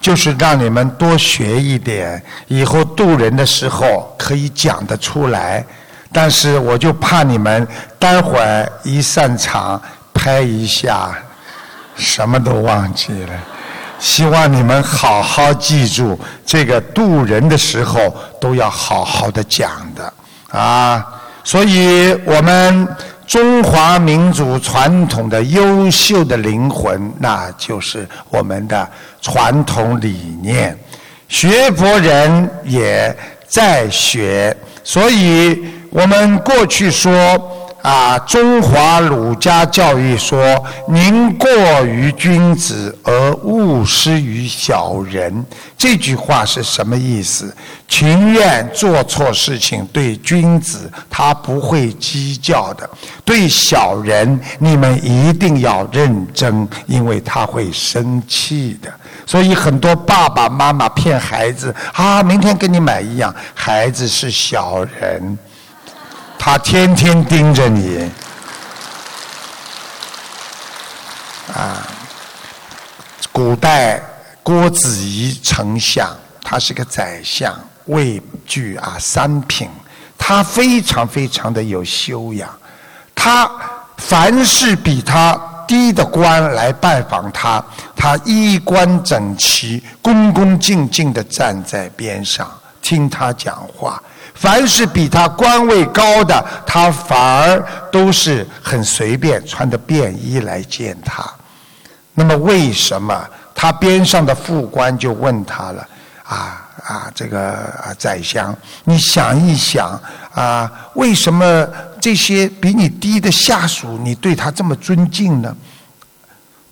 [0.00, 5.64] 就是让你们多学一点，以后渡人的时候可以讲得出来。
[6.12, 7.66] 但是我就怕你们
[8.00, 9.80] 待会儿一散场
[10.12, 11.16] 拍一下，
[11.94, 13.32] 什么都忘记了。
[14.00, 20.12] 希望你们好好记住，这个渡人的时候都要好好的讲的
[20.50, 21.06] 啊。
[21.44, 22.88] 所以我们。
[23.32, 28.86] 中华民族传统的优秀的灵魂，那就是我们的
[29.22, 30.78] 传统理念。
[31.28, 33.16] 学佛人也
[33.48, 34.54] 在学，
[34.84, 37.10] 所以我们过去说。
[37.82, 40.40] 啊，中华儒家教育说
[40.88, 41.50] ：“宁过
[41.84, 45.44] 于君子，而勿施于小人。”
[45.76, 47.52] 这句话是什么意思？
[47.88, 52.88] 情愿做错事情，对君子他不会计较的；
[53.24, 58.88] 对小人，你们一定要认真，因为他会生气的。
[59.26, 65.36] 所以很多爸爸妈妈骗孩子啊，明天给你买一样，孩子是小人。
[66.44, 68.10] 他天天盯着你，
[71.54, 71.86] 啊！
[73.30, 74.02] 古代
[74.42, 76.10] 郭子仪丞相，
[76.42, 79.70] 他是个宰相，位居啊三品，
[80.18, 82.52] 他非常非常的有修养。
[83.14, 83.48] 他
[83.98, 87.64] 凡是比他低的官来拜访他，
[87.94, 94.02] 他衣冠整齐，恭恭敬敬的站在边上听他讲话。
[94.34, 101.24] 凡是比他官位高的，他反而都是很随便穿着便衣来见他。
[102.14, 103.24] 那么为什么
[103.54, 105.88] 他边上的副官就问他了？
[106.24, 110.00] 啊啊，这个宰相，你想一想
[110.34, 111.68] 啊，为什么
[112.00, 115.54] 这些比你低的下属，你对他这么尊敬呢？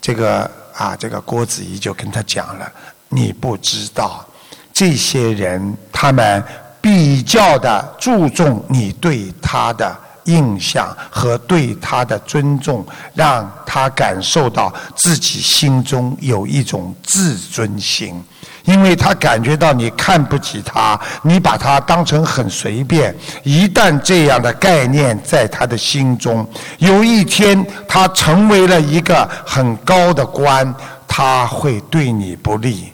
[0.00, 2.72] 这个啊，这个郭子仪就跟他讲了，
[3.08, 4.26] 你不知道，
[4.72, 6.42] 这些人他们。
[6.80, 18.22] 比较的注重你对他的印象和对他的尊重，让他感受到自己心中有一种自尊心，
[18.64, 23.14] 因为他感觉到你看不起他，你把他当成很随便。
[23.42, 26.46] 一旦这样的概念在他的心中，
[26.78, 30.72] 有一天他成为了一个很高的官，
[31.08, 32.92] 他会对你不利。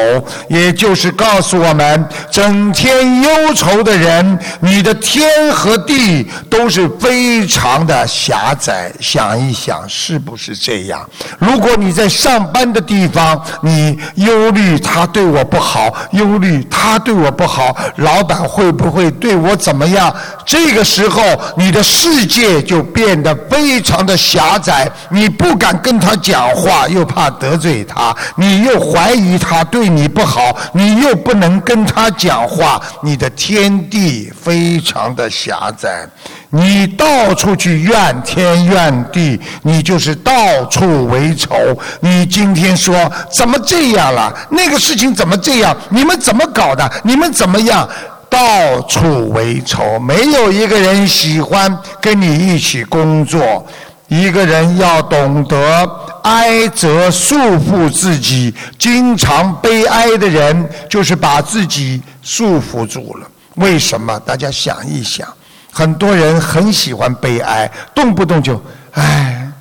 [0.50, 8.92] 也就是告诉我们，整天忧愁的人，你的天和地都是非常的狭窄。
[9.00, 11.10] 想一想，是不是这样？
[11.40, 20.14] 如果你在上班的地方，你忧虑他对我不好，忧虑他对我不好，老板会不会对我怎么样？
[20.46, 21.24] 这个时候，
[21.56, 26.17] 你的世界就变得非常的狭窄，你不敢跟他。
[26.18, 36.08] 讲话又怕得罪他，你又怀疑他对你不好，你又不能跟他讲话，你的天地非常的狭窄，
[36.50, 41.56] 你到处去怨天怨地，你就是到处为仇。
[42.00, 44.34] 你今天说怎么这样了？
[44.50, 45.76] 那个事情怎么这样？
[45.90, 46.90] 你们怎么搞的？
[47.04, 47.88] 你们怎么样？
[48.30, 53.66] 到处为仇，没有一个人喜欢跟你一起工作。
[54.08, 55.90] 一个人要懂得
[56.24, 63.28] 哀则束缚自己，经常悲哀的人就是把自己束缚住了。
[63.56, 64.18] 为什么？
[64.20, 65.28] 大家想一想，
[65.72, 68.62] 很多人很喜欢悲哀，动不动就
[68.94, 69.52] 唉，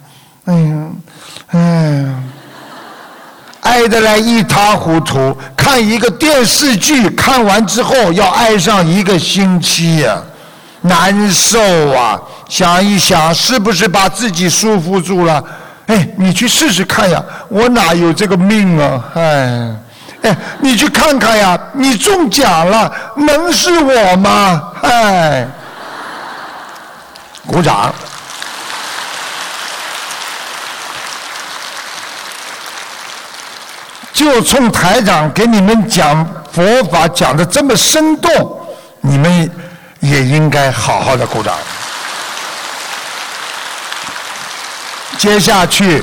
[0.45, 0.89] 哎呀，
[1.49, 2.07] 哎，
[3.63, 5.37] 哀得来一塌糊涂。
[5.57, 10.23] 看一个电视剧，看完之后要哀上一个星期呀，
[10.89, 11.59] 难受
[11.93, 12.20] 啊！
[12.49, 15.43] 想一想，是不是把自己束缚住了？
[15.87, 17.22] 哎，你去试试看呀！
[17.49, 19.05] 我哪有这个命啊？
[19.14, 19.76] 哎，
[20.22, 21.59] 哎，你去看看呀！
[21.72, 24.62] 你中奖了，能是我吗？
[24.82, 25.47] 哎，
[27.47, 27.95] 鼓掌。
[34.12, 38.59] 就冲台长给你们讲佛法讲的这么生动，
[39.03, 39.51] 你们
[40.09, 41.55] 也应该好好的鼓掌。
[45.19, 46.03] 接下去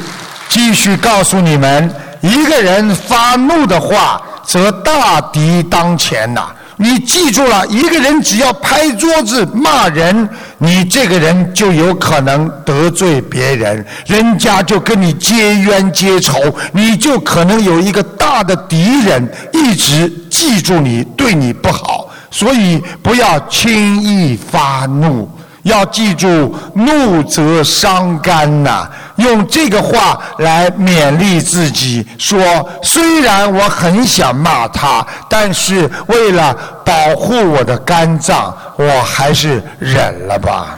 [0.50, 6.48] 继续告诉你们，一个人发怒的话，则大敌当前呐。
[6.76, 10.28] 你记住了，一个人只要拍桌子骂人，
[10.58, 16.40] 你这个人就有可能得罪别人，人家就跟你结冤结仇，
[16.72, 21.93] 你就可能有一个大的敌人一直记住你，对你不好，
[22.34, 25.30] 所以不要轻易发怒。
[25.62, 28.86] 要记住，怒则伤肝呐！
[29.16, 36.54] 用这个话来勉励自己，说：虽然我很想骂他，但是为了
[36.84, 40.76] 保护我的肝脏，我还是忍了吧。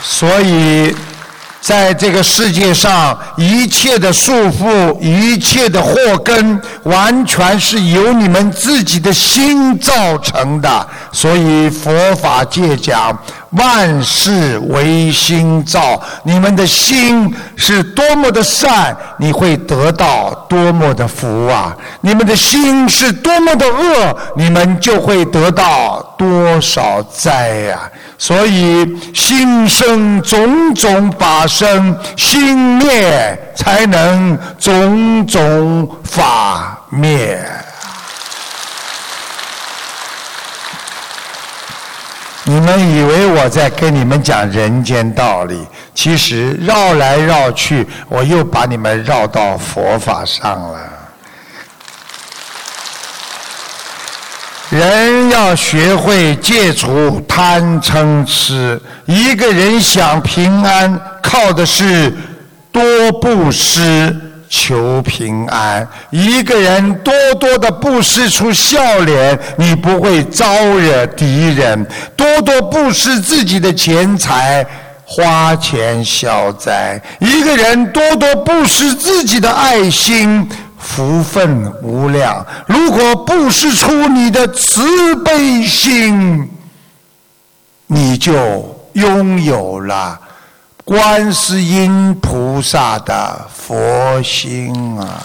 [0.00, 0.96] 所以。
[1.66, 10.88] 在这个世界上，一切的束缚，一切的祸根，完全是由你们自己的心造成的。
[11.10, 13.18] 所以佛法界讲，
[13.56, 16.00] 万事唯心造。
[16.24, 21.76] 你们的心是多么的善，你会得到多么的福啊！
[22.00, 27.90] 你们的心是多么的恶，你们就会得到多少灾呀！
[28.18, 37.38] 所以心生种种法生，心灭才能种种法灭。
[42.48, 50.78] 你们以为我在跟你们讲人间道理，其实绕来绕去，我又把你们绕到佛法上了。
[54.70, 58.80] 人要学会戒除贪嗔痴。
[59.06, 62.12] 一个人想平安，靠的是
[62.70, 64.14] 多布施
[64.48, 65.86] 求平安。
[66.10, 71.86] 一个人多多的布施出笑脸，你不会招惹敌人。
[72.16, 74.66] 多多布施自己的钱财，
[75.04, 77.00] 花钱消灾。
[77.18, 80.48] 一个人多多布施自己的爱心。
[80.78, 86.48] 福分无量，如果不施出你的慈悲心，
[87.88, 88.32] 你就
[88.92, 90.20] 拥有了
[90.86, 95.18] 观世音菩萨的佛心啊！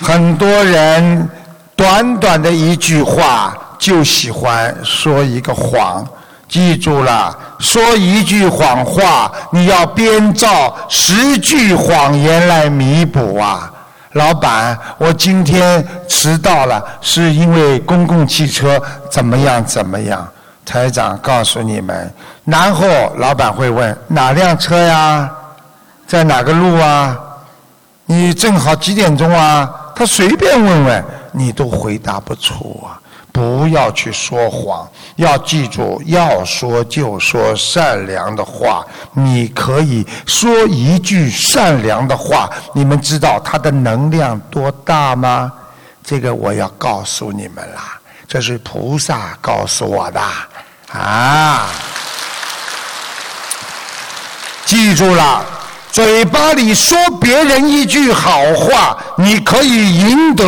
[0.00, 1.28] 很多人
[1.76, 6.02] 短短的一句话，就喜欢说一个谎。
[6.48, 13.70] 记住了，说一句谎话，你要编造十句谎言来弥补啊！
[14.12, 18.80] 老板，我今天迟到了，是因为公共汽车
[19.10, 20.28] 怎么样怎么样？
[20.64, 22.12] 台长告诉你们，
[22.44, 22.86] 然后
[23.16, 25.28] 老板会问哪辆车呀，
[26.06, 27.16] 在哪个路啊？
[28.04, 29.68] 你正好几点钟啊？
[29.94, 32.99] 他随便问问，你都回答不出啊！
[33.32, 38.84] 不要去说谎，要记住，要说就说善良的话。
[39.12, 45.52] 你可以说一句善良的话，你们知道它的能量多大吗？
[46.02, 50.20] 这个我要告诉你们啦，这是菩萨告诉我的
[50.92, 51.68] 啊！
[54.64, 55.59] 记住了。
[55.92, 60.44] 嘴巴里说别人一句好话，你可以赢得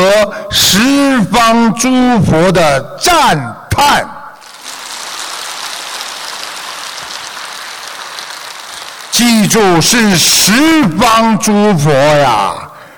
[0.51, 1.91] 十方诸
[2.23, 3.37] 佛的赞
[3.69, 4.09] 叹。
[9.11, 10.53] 记住，是十
[10.99, 12.55] 方诸佛呀！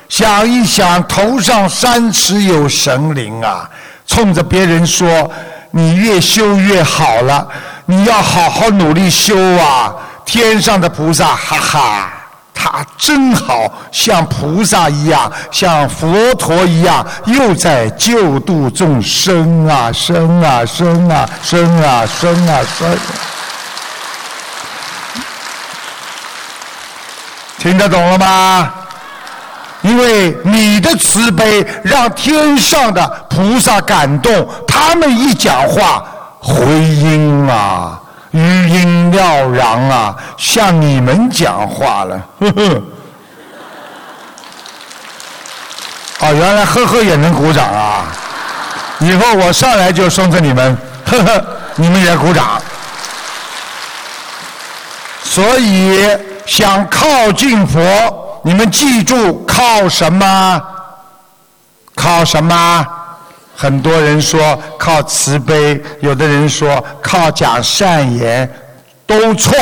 [0.08, 3.68] 想一想，头上三尺有神灵啊！
[4.06, 5.30] 冲着别人说
[5.72, 7.48] ：“你越修越好了，
[7.86, 9.92] 你要好好努力修啊！”
[10.24, 12.10] 天上的菩萨，哈哈。
[12.64, 22.98] 他真好像菩萨一样，像佛陀一样，又在救度众生啊，生啊，生啊，生啊，生啊，生。
[27.58, 28.72] 听得懂了吗？
[29.82, 36.02] 因为你的慈悲让天上的菩萨感动，他们一讲话，
[36.40, 38.00] 回音啊，
[38.34, 42.82] 余音绕梁啊，像你们讲话了，呵呵。
[46.18, 48.06] 哦，原来呵呵也能鼓掌啊！
[48.98, 50.76] 以后我上来就送给你们，
[51.06, 51.44] 呵呵，
[51.76, 52.60] 你们也鼓掌。
[55.22, 56.04] 所以
[56.44, 60.62] 想靠近佛，你们记住靠什么？
[61.94, 62.86] 靠什么？
[63.56, 68.52] 很多人说靠慈悲，有的人说靠讲善言，
[69.06, 69.54] 都错。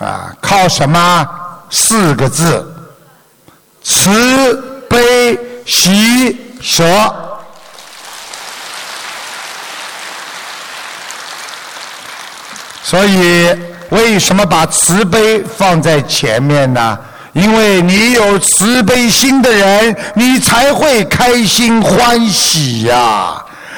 [0.00, 1.28] 啊，靠什么？
[1.70, 2.74] 四个字：
[3.82, 4.70] 慈。
[4.86, 6.84] 悲喜舍，
[12.80, 13.58] 所以
[13.88, 16.96] 为什么把慈悲放在前面呢？
[17.34, 23.34] 因为你有慈悲心的人，你才会开心欢喜呀。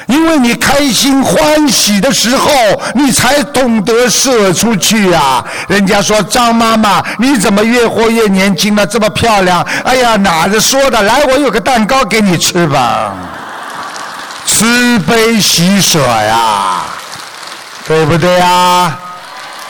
[0.07, 2.49] 因为你开心欢喜的时候，
[2.95, 5.43] 你才懂得舍出去呀。
[5.67, 8.87] 人家说张妈妈，你怎么越活越年轻了？
[8.87, 9.61] 这么漂亮！
[9.83, 11.01] 哎呀，哪子说的？
[11.01, 13.11] 来，我有个蛋糕给你吃吧。
[14.45, 16.83] 慈悲喜舍呀，
[17.85, 18.97] 对不对呀？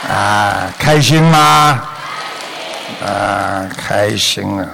[0.07, 1.79] 啊，开心吗？
[3.05, 4.67] 啊，开心啊！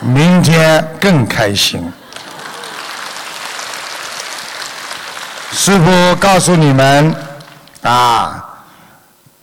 [0.00, 1.92] 明天更开心。
[5.52, 7.14] 师傅告诉你们，
[7.82, 8.44] 啊，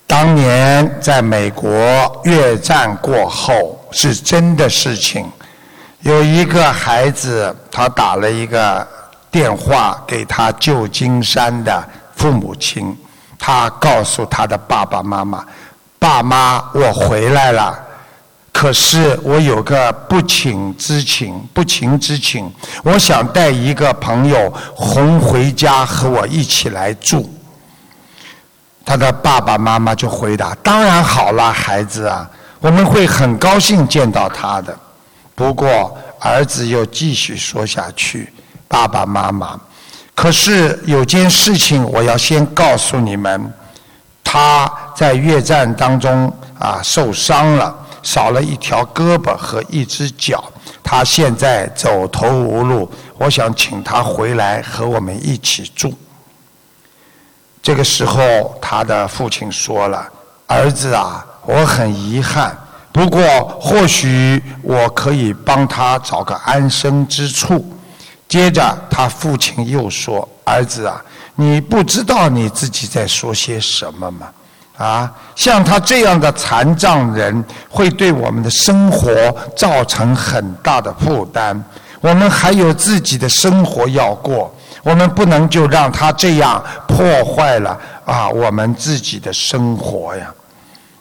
[0.06, 5.30] 当年在美国越战过后是真的事情。
[6.02, 8.88] 有一个孩子，他打了一个
[9.32, 11.84] 电话给他旧金山的
[12.16, 12.96] 父母亲，
[13.40, 15.44] 他告诉他的爸爸妈妈
[16.04, 17.80] ：“爸妈，我回来了。”
[18.52, 22.50] 可是我有个不请之请，不情之请，
[22.84, 27.34] 我想带一个朋友红回家和我一起来住。
[28.86, 32.30] 他的爸爸妈妈就回答：“当然好了，孩子啊，
[32.60, 34.78] 我们会很高兴见到他的。”
[35.34, 38.32] 不过儿子又继续说下去
[38.70, 39.60] ：“爸爸妈妈，
[40.14, 43.52] 可是有件事情我要先告诉你们，
[44.34, 50.44] 他在越战当中啊受伤了。”少了一条胳膊和一只脚，
[50.84, 52.92] 他现在走投无路。
[53.18, 55.98] 我想请他回来和我们一起住。
[57.62, 60.06] 这个时候，他的父亲说了
[60.48, 62.58] ：“儿子啊，我很遗憾，
[62.92, 63.24] 不过
[63.62, 67.66] 或许我可以帮他找个安身之处。”
[68.28, 71.02] 接着，他父亲又说：“儿子啊，
[71.36, 74.28] 你不知道你自己在说些什么吗？”
[74.76, 79.14] 啊，像他这样的残障人，会对我们的生活
[79.56, 81.64] 造成很大的负担。
[82.02, 90.34] 我们还有自己的生活要过，我们不能就让他这样破坏了啊我们自己的生活呀。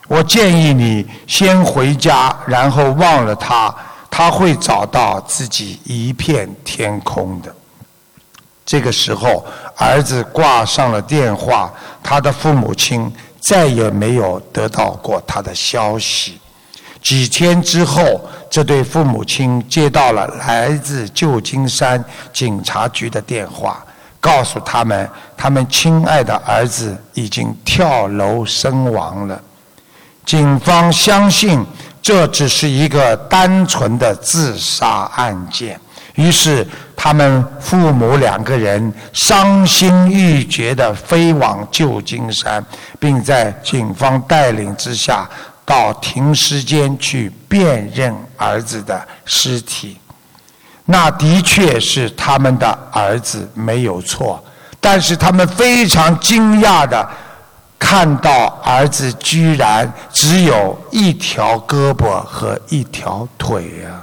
[0.06, 3.74] 我建议你先回家，然后忘了他，
[4.10, 7.52] 他会找到自己一片天空的。
[8.64, 9.44] 这个时候，
[9.76, 13.12] 儿子挂上了电话，他的父母亲。
[13.44, 16.38] 再也没有得到过他的消息。
[17.02, 22.02] 几天之后，这对父母亲接到了来自旧金山
[22.32, 23.84] 警察局的电话，
[24.20, 29.42] 告诉他们，他们亲爱的儿子已经跳楼身亡了。
[30.24, 31.66] 警方相信
[32.00, 35.80] 这只是一个单纯的自杀案件。
[36.14, 42.64] 于是，他们父母两个人伤心欲绝地飞往旧金山，
[43.00, 45.26] 并在警方带领之下
[45.64, 49.96] 到停尸间去辨认儿子的尸体。
[50.84, 54.44] 那的确是他们的儿子，没有错。
[54.80, 57.08] 但是他们非常惊讶地
[57.78, 64.01] 看到，儿子居然只有一条胳膊和一条腿呀！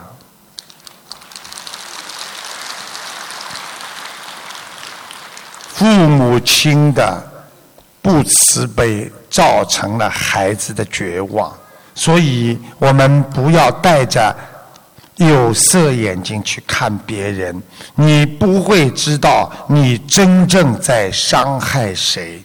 [5.80, 7.24] 父母亲的
[8.02, 11.50] 不慈悲，造成了孩子的绝望。
[11.96, 14.36] 所以，我们不要带着
[15.16, 17.64] 有色眼睛去看别人，
[17.96, 22.44] 你不会知道你真正在伤害谁。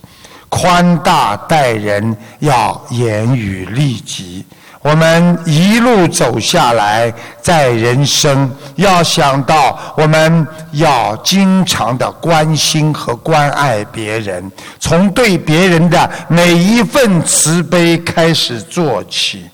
[0.48, 4.46] 宽大待人，要严于律己。
[4.84, 7.10] 我们一路走下来，
[7.40, 19.46] 在人生要想到，我们要经常的关心和关爱别人，从对别人的每一份慈悲开始做起。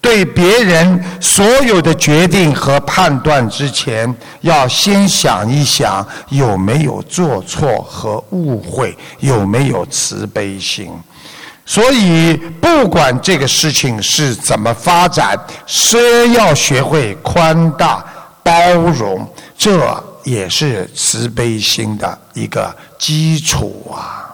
[0.00, 10.90] 对别人所有的决定和判断之前，要先想一想有没有做错和误会，有没有慈悲心。
[11.66, 18.04] 所以，不管这个事情是怎么发展，先要学会宽大
[18.42, 24.26] 包容，这也是慈悲心的一个基础啊。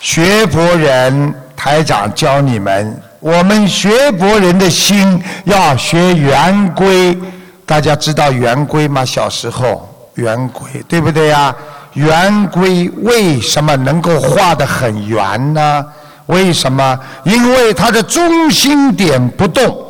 [0.00, 7.16] 学佛人台长教你们，我们学佛人的心要学圆规。
[7.64, 9.04] 大家知道圆规吗？
[9.04, 11.54] 小时候圆规，对不对呀？
[11.94, 15.84] 圆规为什么能够画得很圆呢？
[16.26, 16.98] 为什么？
[17.24, 19.86] 因为它的中心点不动，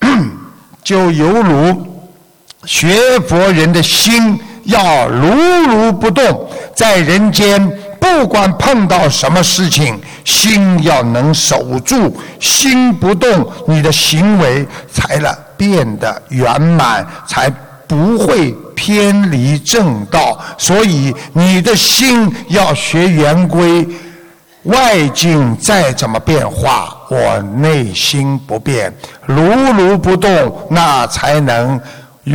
[0.84, 1.86] 就犹如
[2.64, 5.28] 学佛人的心要如
[5.68, 7.80] 如不动，在人间。
[8.00, 17.48] 不管碰到什么事情，心要能守住，心不动，你的行为才能变得圆满，才
[17.88, 20.38] 不会偏离正道。
[20.58, 23.86] 所以你的心要学圆规，
[24.64, 28.92] 外境再怎么变化，我内心不变，
[29.26, 31.80] 如如不动，那才能。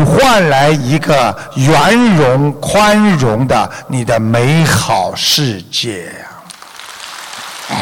[0.06, 6.06] 换来一个圆融、宽容的你的美好世界
[7.70, 7.78] 呀！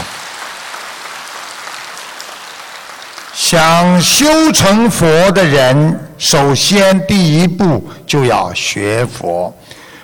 [3.39, 9.55] 想修成佛的人，首先第一步就要学佛。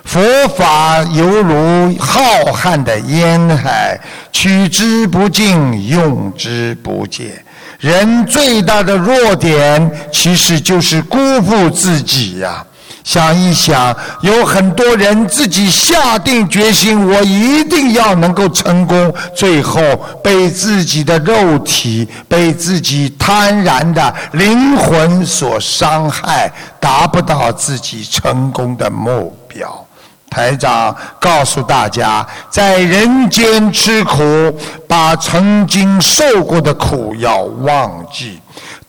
[0.06, 2.22] 佛法犹如浩
[2.52, 4.00] 瀚的烟海，
[4.32, 7.44] 取之不尽，用之不竭。
[7.80, 12.64] 人最大的弱点，其实就是辜负自己呀。
[13.04, 19.82] 想一想，有很多人自己下定决心，我一定要能够成功，最后
[20.24, 29.86] 被自己的肉体、被自己贪婪的灵魂所伤害，达不到自己成功的目标。
[30.30, 34.24] 台长告诉大家，在人间吃苦，
[34.88, 38.40] 把曾经受过的苦要忘记。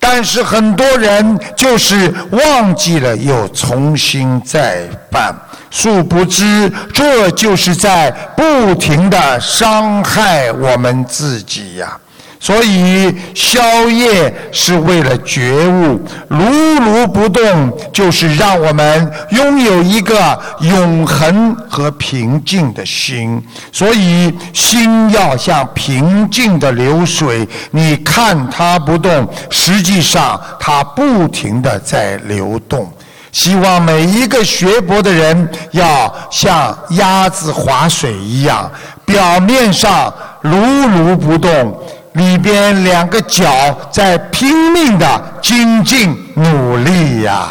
[0.07, 5.35] 但是很多人就是忘记了，又重新再办，
[5.71, 11.99] 殊不知这就是在不停的伤害我们自己呀。
[12.45, 16.45] 所以宵夜是为了觉悟，如
[16.79, 23.43] 如不动就是让我们拥有一个永恒和平静的心。
[23.73, 32.87] 所以心要像平静的流水，你看它不动，实际上它不停的在流动。
[33.33, 38.71] 希望每一个学佛的人要像鸭子划水一样，
[39.07, 41.83] 表面上如如不动。
[42.15, 47.49] 里边两个脚在拼命的精进努力呀，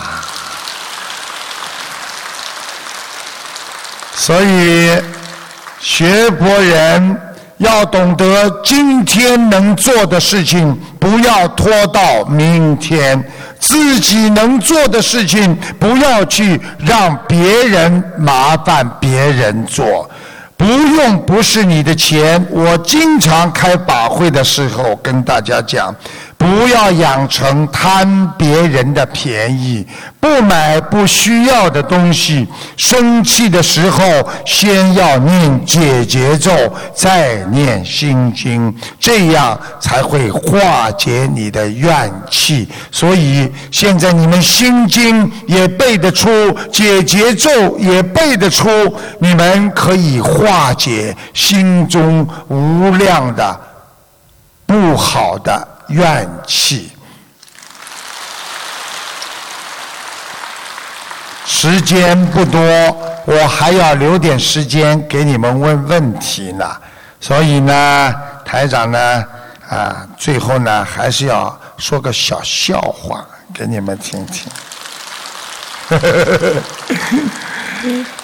[4.15, 5.01] 所以
[5.79, 7.21] 学佛人
[7.57, 13.21] 要懂得今天能做的事情，不要拖到明天；
[13.59, 20.09] 自己能做的事情，不要去让别人麻烦别人做。
[20.55, 22.45] 不用，不是你的钱。
[22.49, 25.93] 我经常开把会的时候跟大家讲。
[26.37, 29.85] 不要养成贪别人的便宜，
[30.19, 32.47] 不买不需要的东西。
[32.75, 34.03] 生气的时候，
[34.45, 36.51] 先要念解结咒，
[36.93, 42.67] 再念心经，这样才会化解你的怨气。
[42.91, 46.29] 所以现在你们心经也背得出，
[46.71, 48.69] 解结咒也背得出，
[49.19, 53.59] 你们可以化解心中无量的
[54.65, 55.67] 不好的。
[55.87, 56.91] 怨气，
[61.45, 62.61] 时间不多，
[63.25, 66.65] 我还要留点时间给你们问问题呢。
[67.19, 69.25] 所以呢，台长呢，
[69.69, 74.51] 啊，最后呢，还是要说个小笑话给你们听听，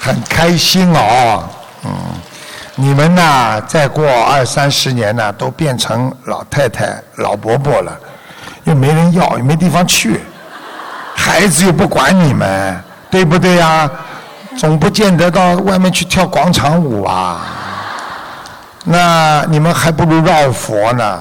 [0.02, 1.48] 很开心哦，
[1.84, 1.92] 嗯。
[2.82, 7.92] 你们呐，再过二三十年呢，都变成老太太、老伯伯了，
[8.64, 10.22] 又没人要，又没地方去，
[11.14, 13.90] 孩子又不管你们，对不对呀？
[14.58, 17.42] 总不见得到外面去跳广场舞啊。
[18.86, 21.20] 那你们还不如绕佛呢。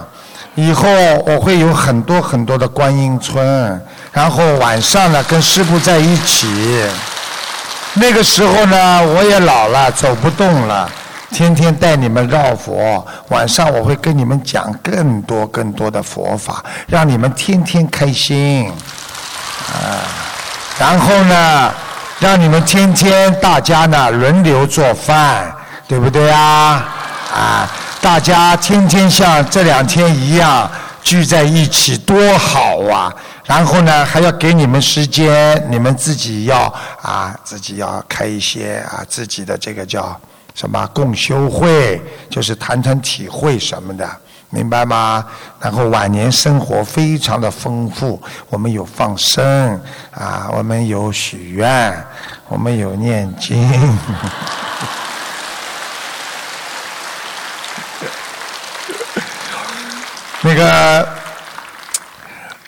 [0.55, 0.89] 以后
[1.27, 3.81] 我会有很多很多的观音村，
[4.13, 6.87] 然后晚上呢跟师傅在一起。
[7.95, 10.89] 那个时候呢，我也老了，走不动了。
[11.31, 18.71] 天天带你们绕佛，晚上我会跟你们讲更多更多的佛法，让你们天天开心。
[19.69, 20.01] 啊，
[20.79, 21.75] 然后呢，
[22.19, 25.55] 让你们天天大家呢轮流做饭，
[25.87, 26.89] 对不对啊？
[27.35, 27.69] 啊，
[28.01, 30.69] 大家天天像这两天一样
[31.03, 33.13] 聚在一起，多好啊！
[33.45, 36.73] 然后呢，还要给你们时间，你们自己要
[37.03, 40.19] 啊，自己要开一些啊自己的这个叫
[40.59, 44.05] 什么共修会，就是谈谈体会什么的，
[44.51, 45.25] 明白吗？
[45.61, 49.81] 然后晚年生活非常的丰富，我们有放生
[50.13, 52.05] 啊，我们有许愿，
[52.49, 53.71] 我们有念经。
[60.43, 61.09] 那个。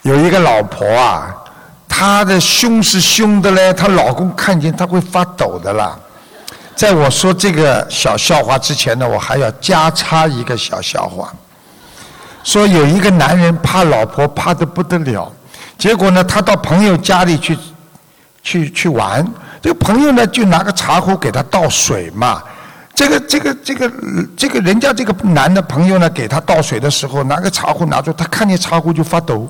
[0.03, 1.29] 有一个老婆啊，
[1.87, 5.95] 她的胸是胸的嘞，她老公看见她会发抖的啦。
[6.81, 11.31] 在我说这个小笑话之前呢，我还要加插一个小笑话。
[12.43, 15.31] 说有一个男人怕老婆怕的不得了，
[15.77, 17.55] 结果呢，他到朋友家里去
[18.43, 19.23] 去去玩，
[19.61, 22.43] 这个朋友呢就拿个茶壶给他倒水嘛。
[22.95, 23.93] 这个这个这个
[24.35, 29.47] 这个人家这个男的朋友呢给他倒水的时候，拿个茶壶拿住，他看见茶壶就发抖。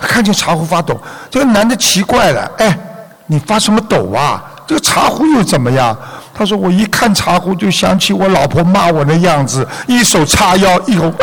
[0.00, 0.98] 看见茶壶发抖，
[1.30, 2.78] 这个男的奇怪了，哎，
[3.26, 4.42] 你发什么抖啊？
[4.66, 5.96] 这个茶壶又怎么样？
[6.38, 11.12] 他说我一看茶壶就想起我老婆骂我的样子，一手叉腰，一口。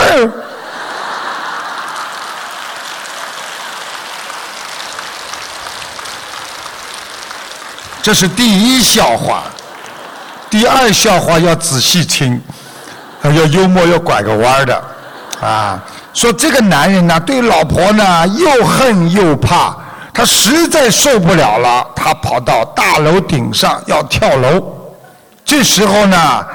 [8.04, 8.44] 这是第
[8.78, 9.44] 一笑话，
[10.50, 12.42] 第二笑话要仔细听，
[13.24, 14.84] 要幽默，要拐个弯的，
[15.40, 15.82] 啊。
[16.14, 19.74] 说这个男人呢，对老婆呢又恨又怕，
[20.14, 24.74] 他实在受不了了，他跑到大楼顶上要跳楼。
[25.46, 26.46] 这时候呢，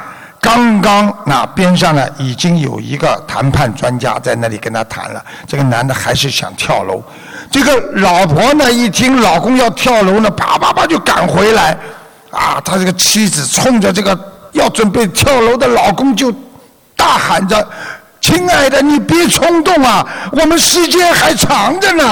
[0.40, 7.00] 刚刚那边上呢已经有一个谈判专家在那里跟他谈了，这个男的还是想跳楼。
[7.50, 11.76] 这个老婆呢一听老公要跳楼呢，啪啪啪就赶回来，
[12.30, 14.18] 啊，他这个妻子冲着这个
[14.52, 16.34] 要准备跳楼的老公就
[16.96, 17.66] 大喊着。
[18.20, 22.04] 亲爱的，你别冲动啊，我们时间还长着呢。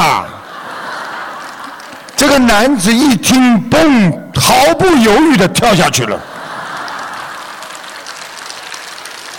[2.16, 6.18] 这个男子一听，嘣，毫不犹豫的跳下去了。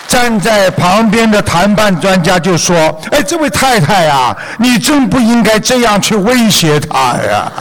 [0.10, 2.76] 站在旁边的谈判专家就说
[3.12, 7.50] ：“哎，这位太太呀，你真不应该这样去威胁他呀。”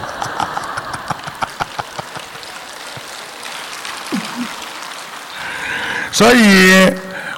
[6.10, 6.90] 所以。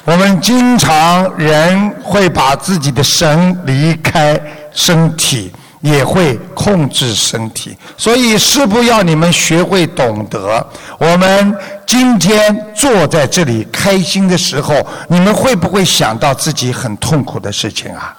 [0.03, 4.41] 我们经常人会把自己的神离开
[4.73, 10.65] 身体，也会控制身体，所以师父要你们学会懂得。
[10.99, 11.55] 我们
[11.87, 14.75] 今天坐在这里开心的时候，
[15.09, 18.15] 你们会不会想到自己很痛苦的事情啊？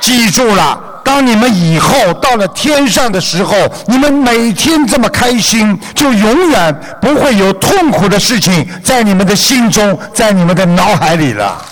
[0.00, 0.84] 记住了。
[1.04, 3.56] 当你们以后到了天上的时候，
[3.86, 11.64] 你们每天这么开心，就永远不会有痛苦的事情在你们的心中，在你们的脑海里了。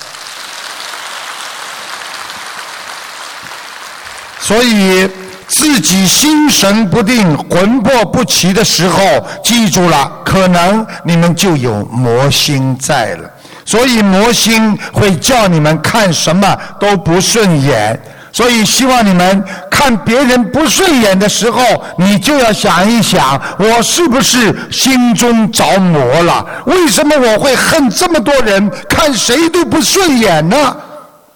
[4.47, 5.11] 所以，
[5.49, 9.03] 自己心神不定、魂魄不齐的时候，
[9.43, 13.29] 记住了，可能你们就有魔心在了。
[13.65, 18.01] 所以，魔心会叫你们看什么都不顺眼。
[18.33, 21.61] 所以，希望你们看别人不顺眼的时候，
[21.99, 26.47] 你就要想一想：我是不是心中着魔了？
[26.67, 28.71] 为什么我会恨这么多人？
[28.89, 30.77] 看谁都不顺眼呢？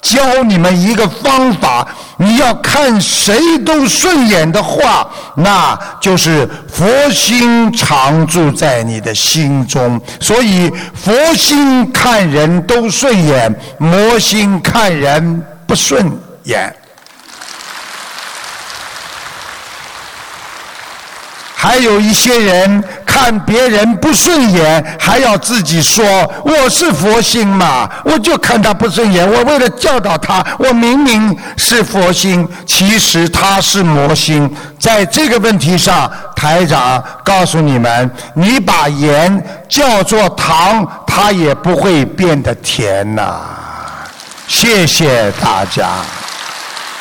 [0.01, 1.87] 教你们一个方法：
[2.17, 10.01] 你要看谁都顺眼的话，那就是佛心常住在你的心中。
[10.19, 16.11] 所以，佛心看人都顺眼，魔心看人不顺
[16.45, 16.75] 眼。
[21.61, 26.03] 还有一些人看别人不顺眼，还要自己说
[26.43, 29.31] 我是佛心嘛，我就看他不顺眼。
[29.31, 34.51] 我为了教导他，我明明是佛心，其实他是魔心。
[34.79, 43.39] 在这个问题上，台长告诉你们：你把盐叫做糖，它也不会变得甜呐。
[44.47, 45.87] 谢谢大家。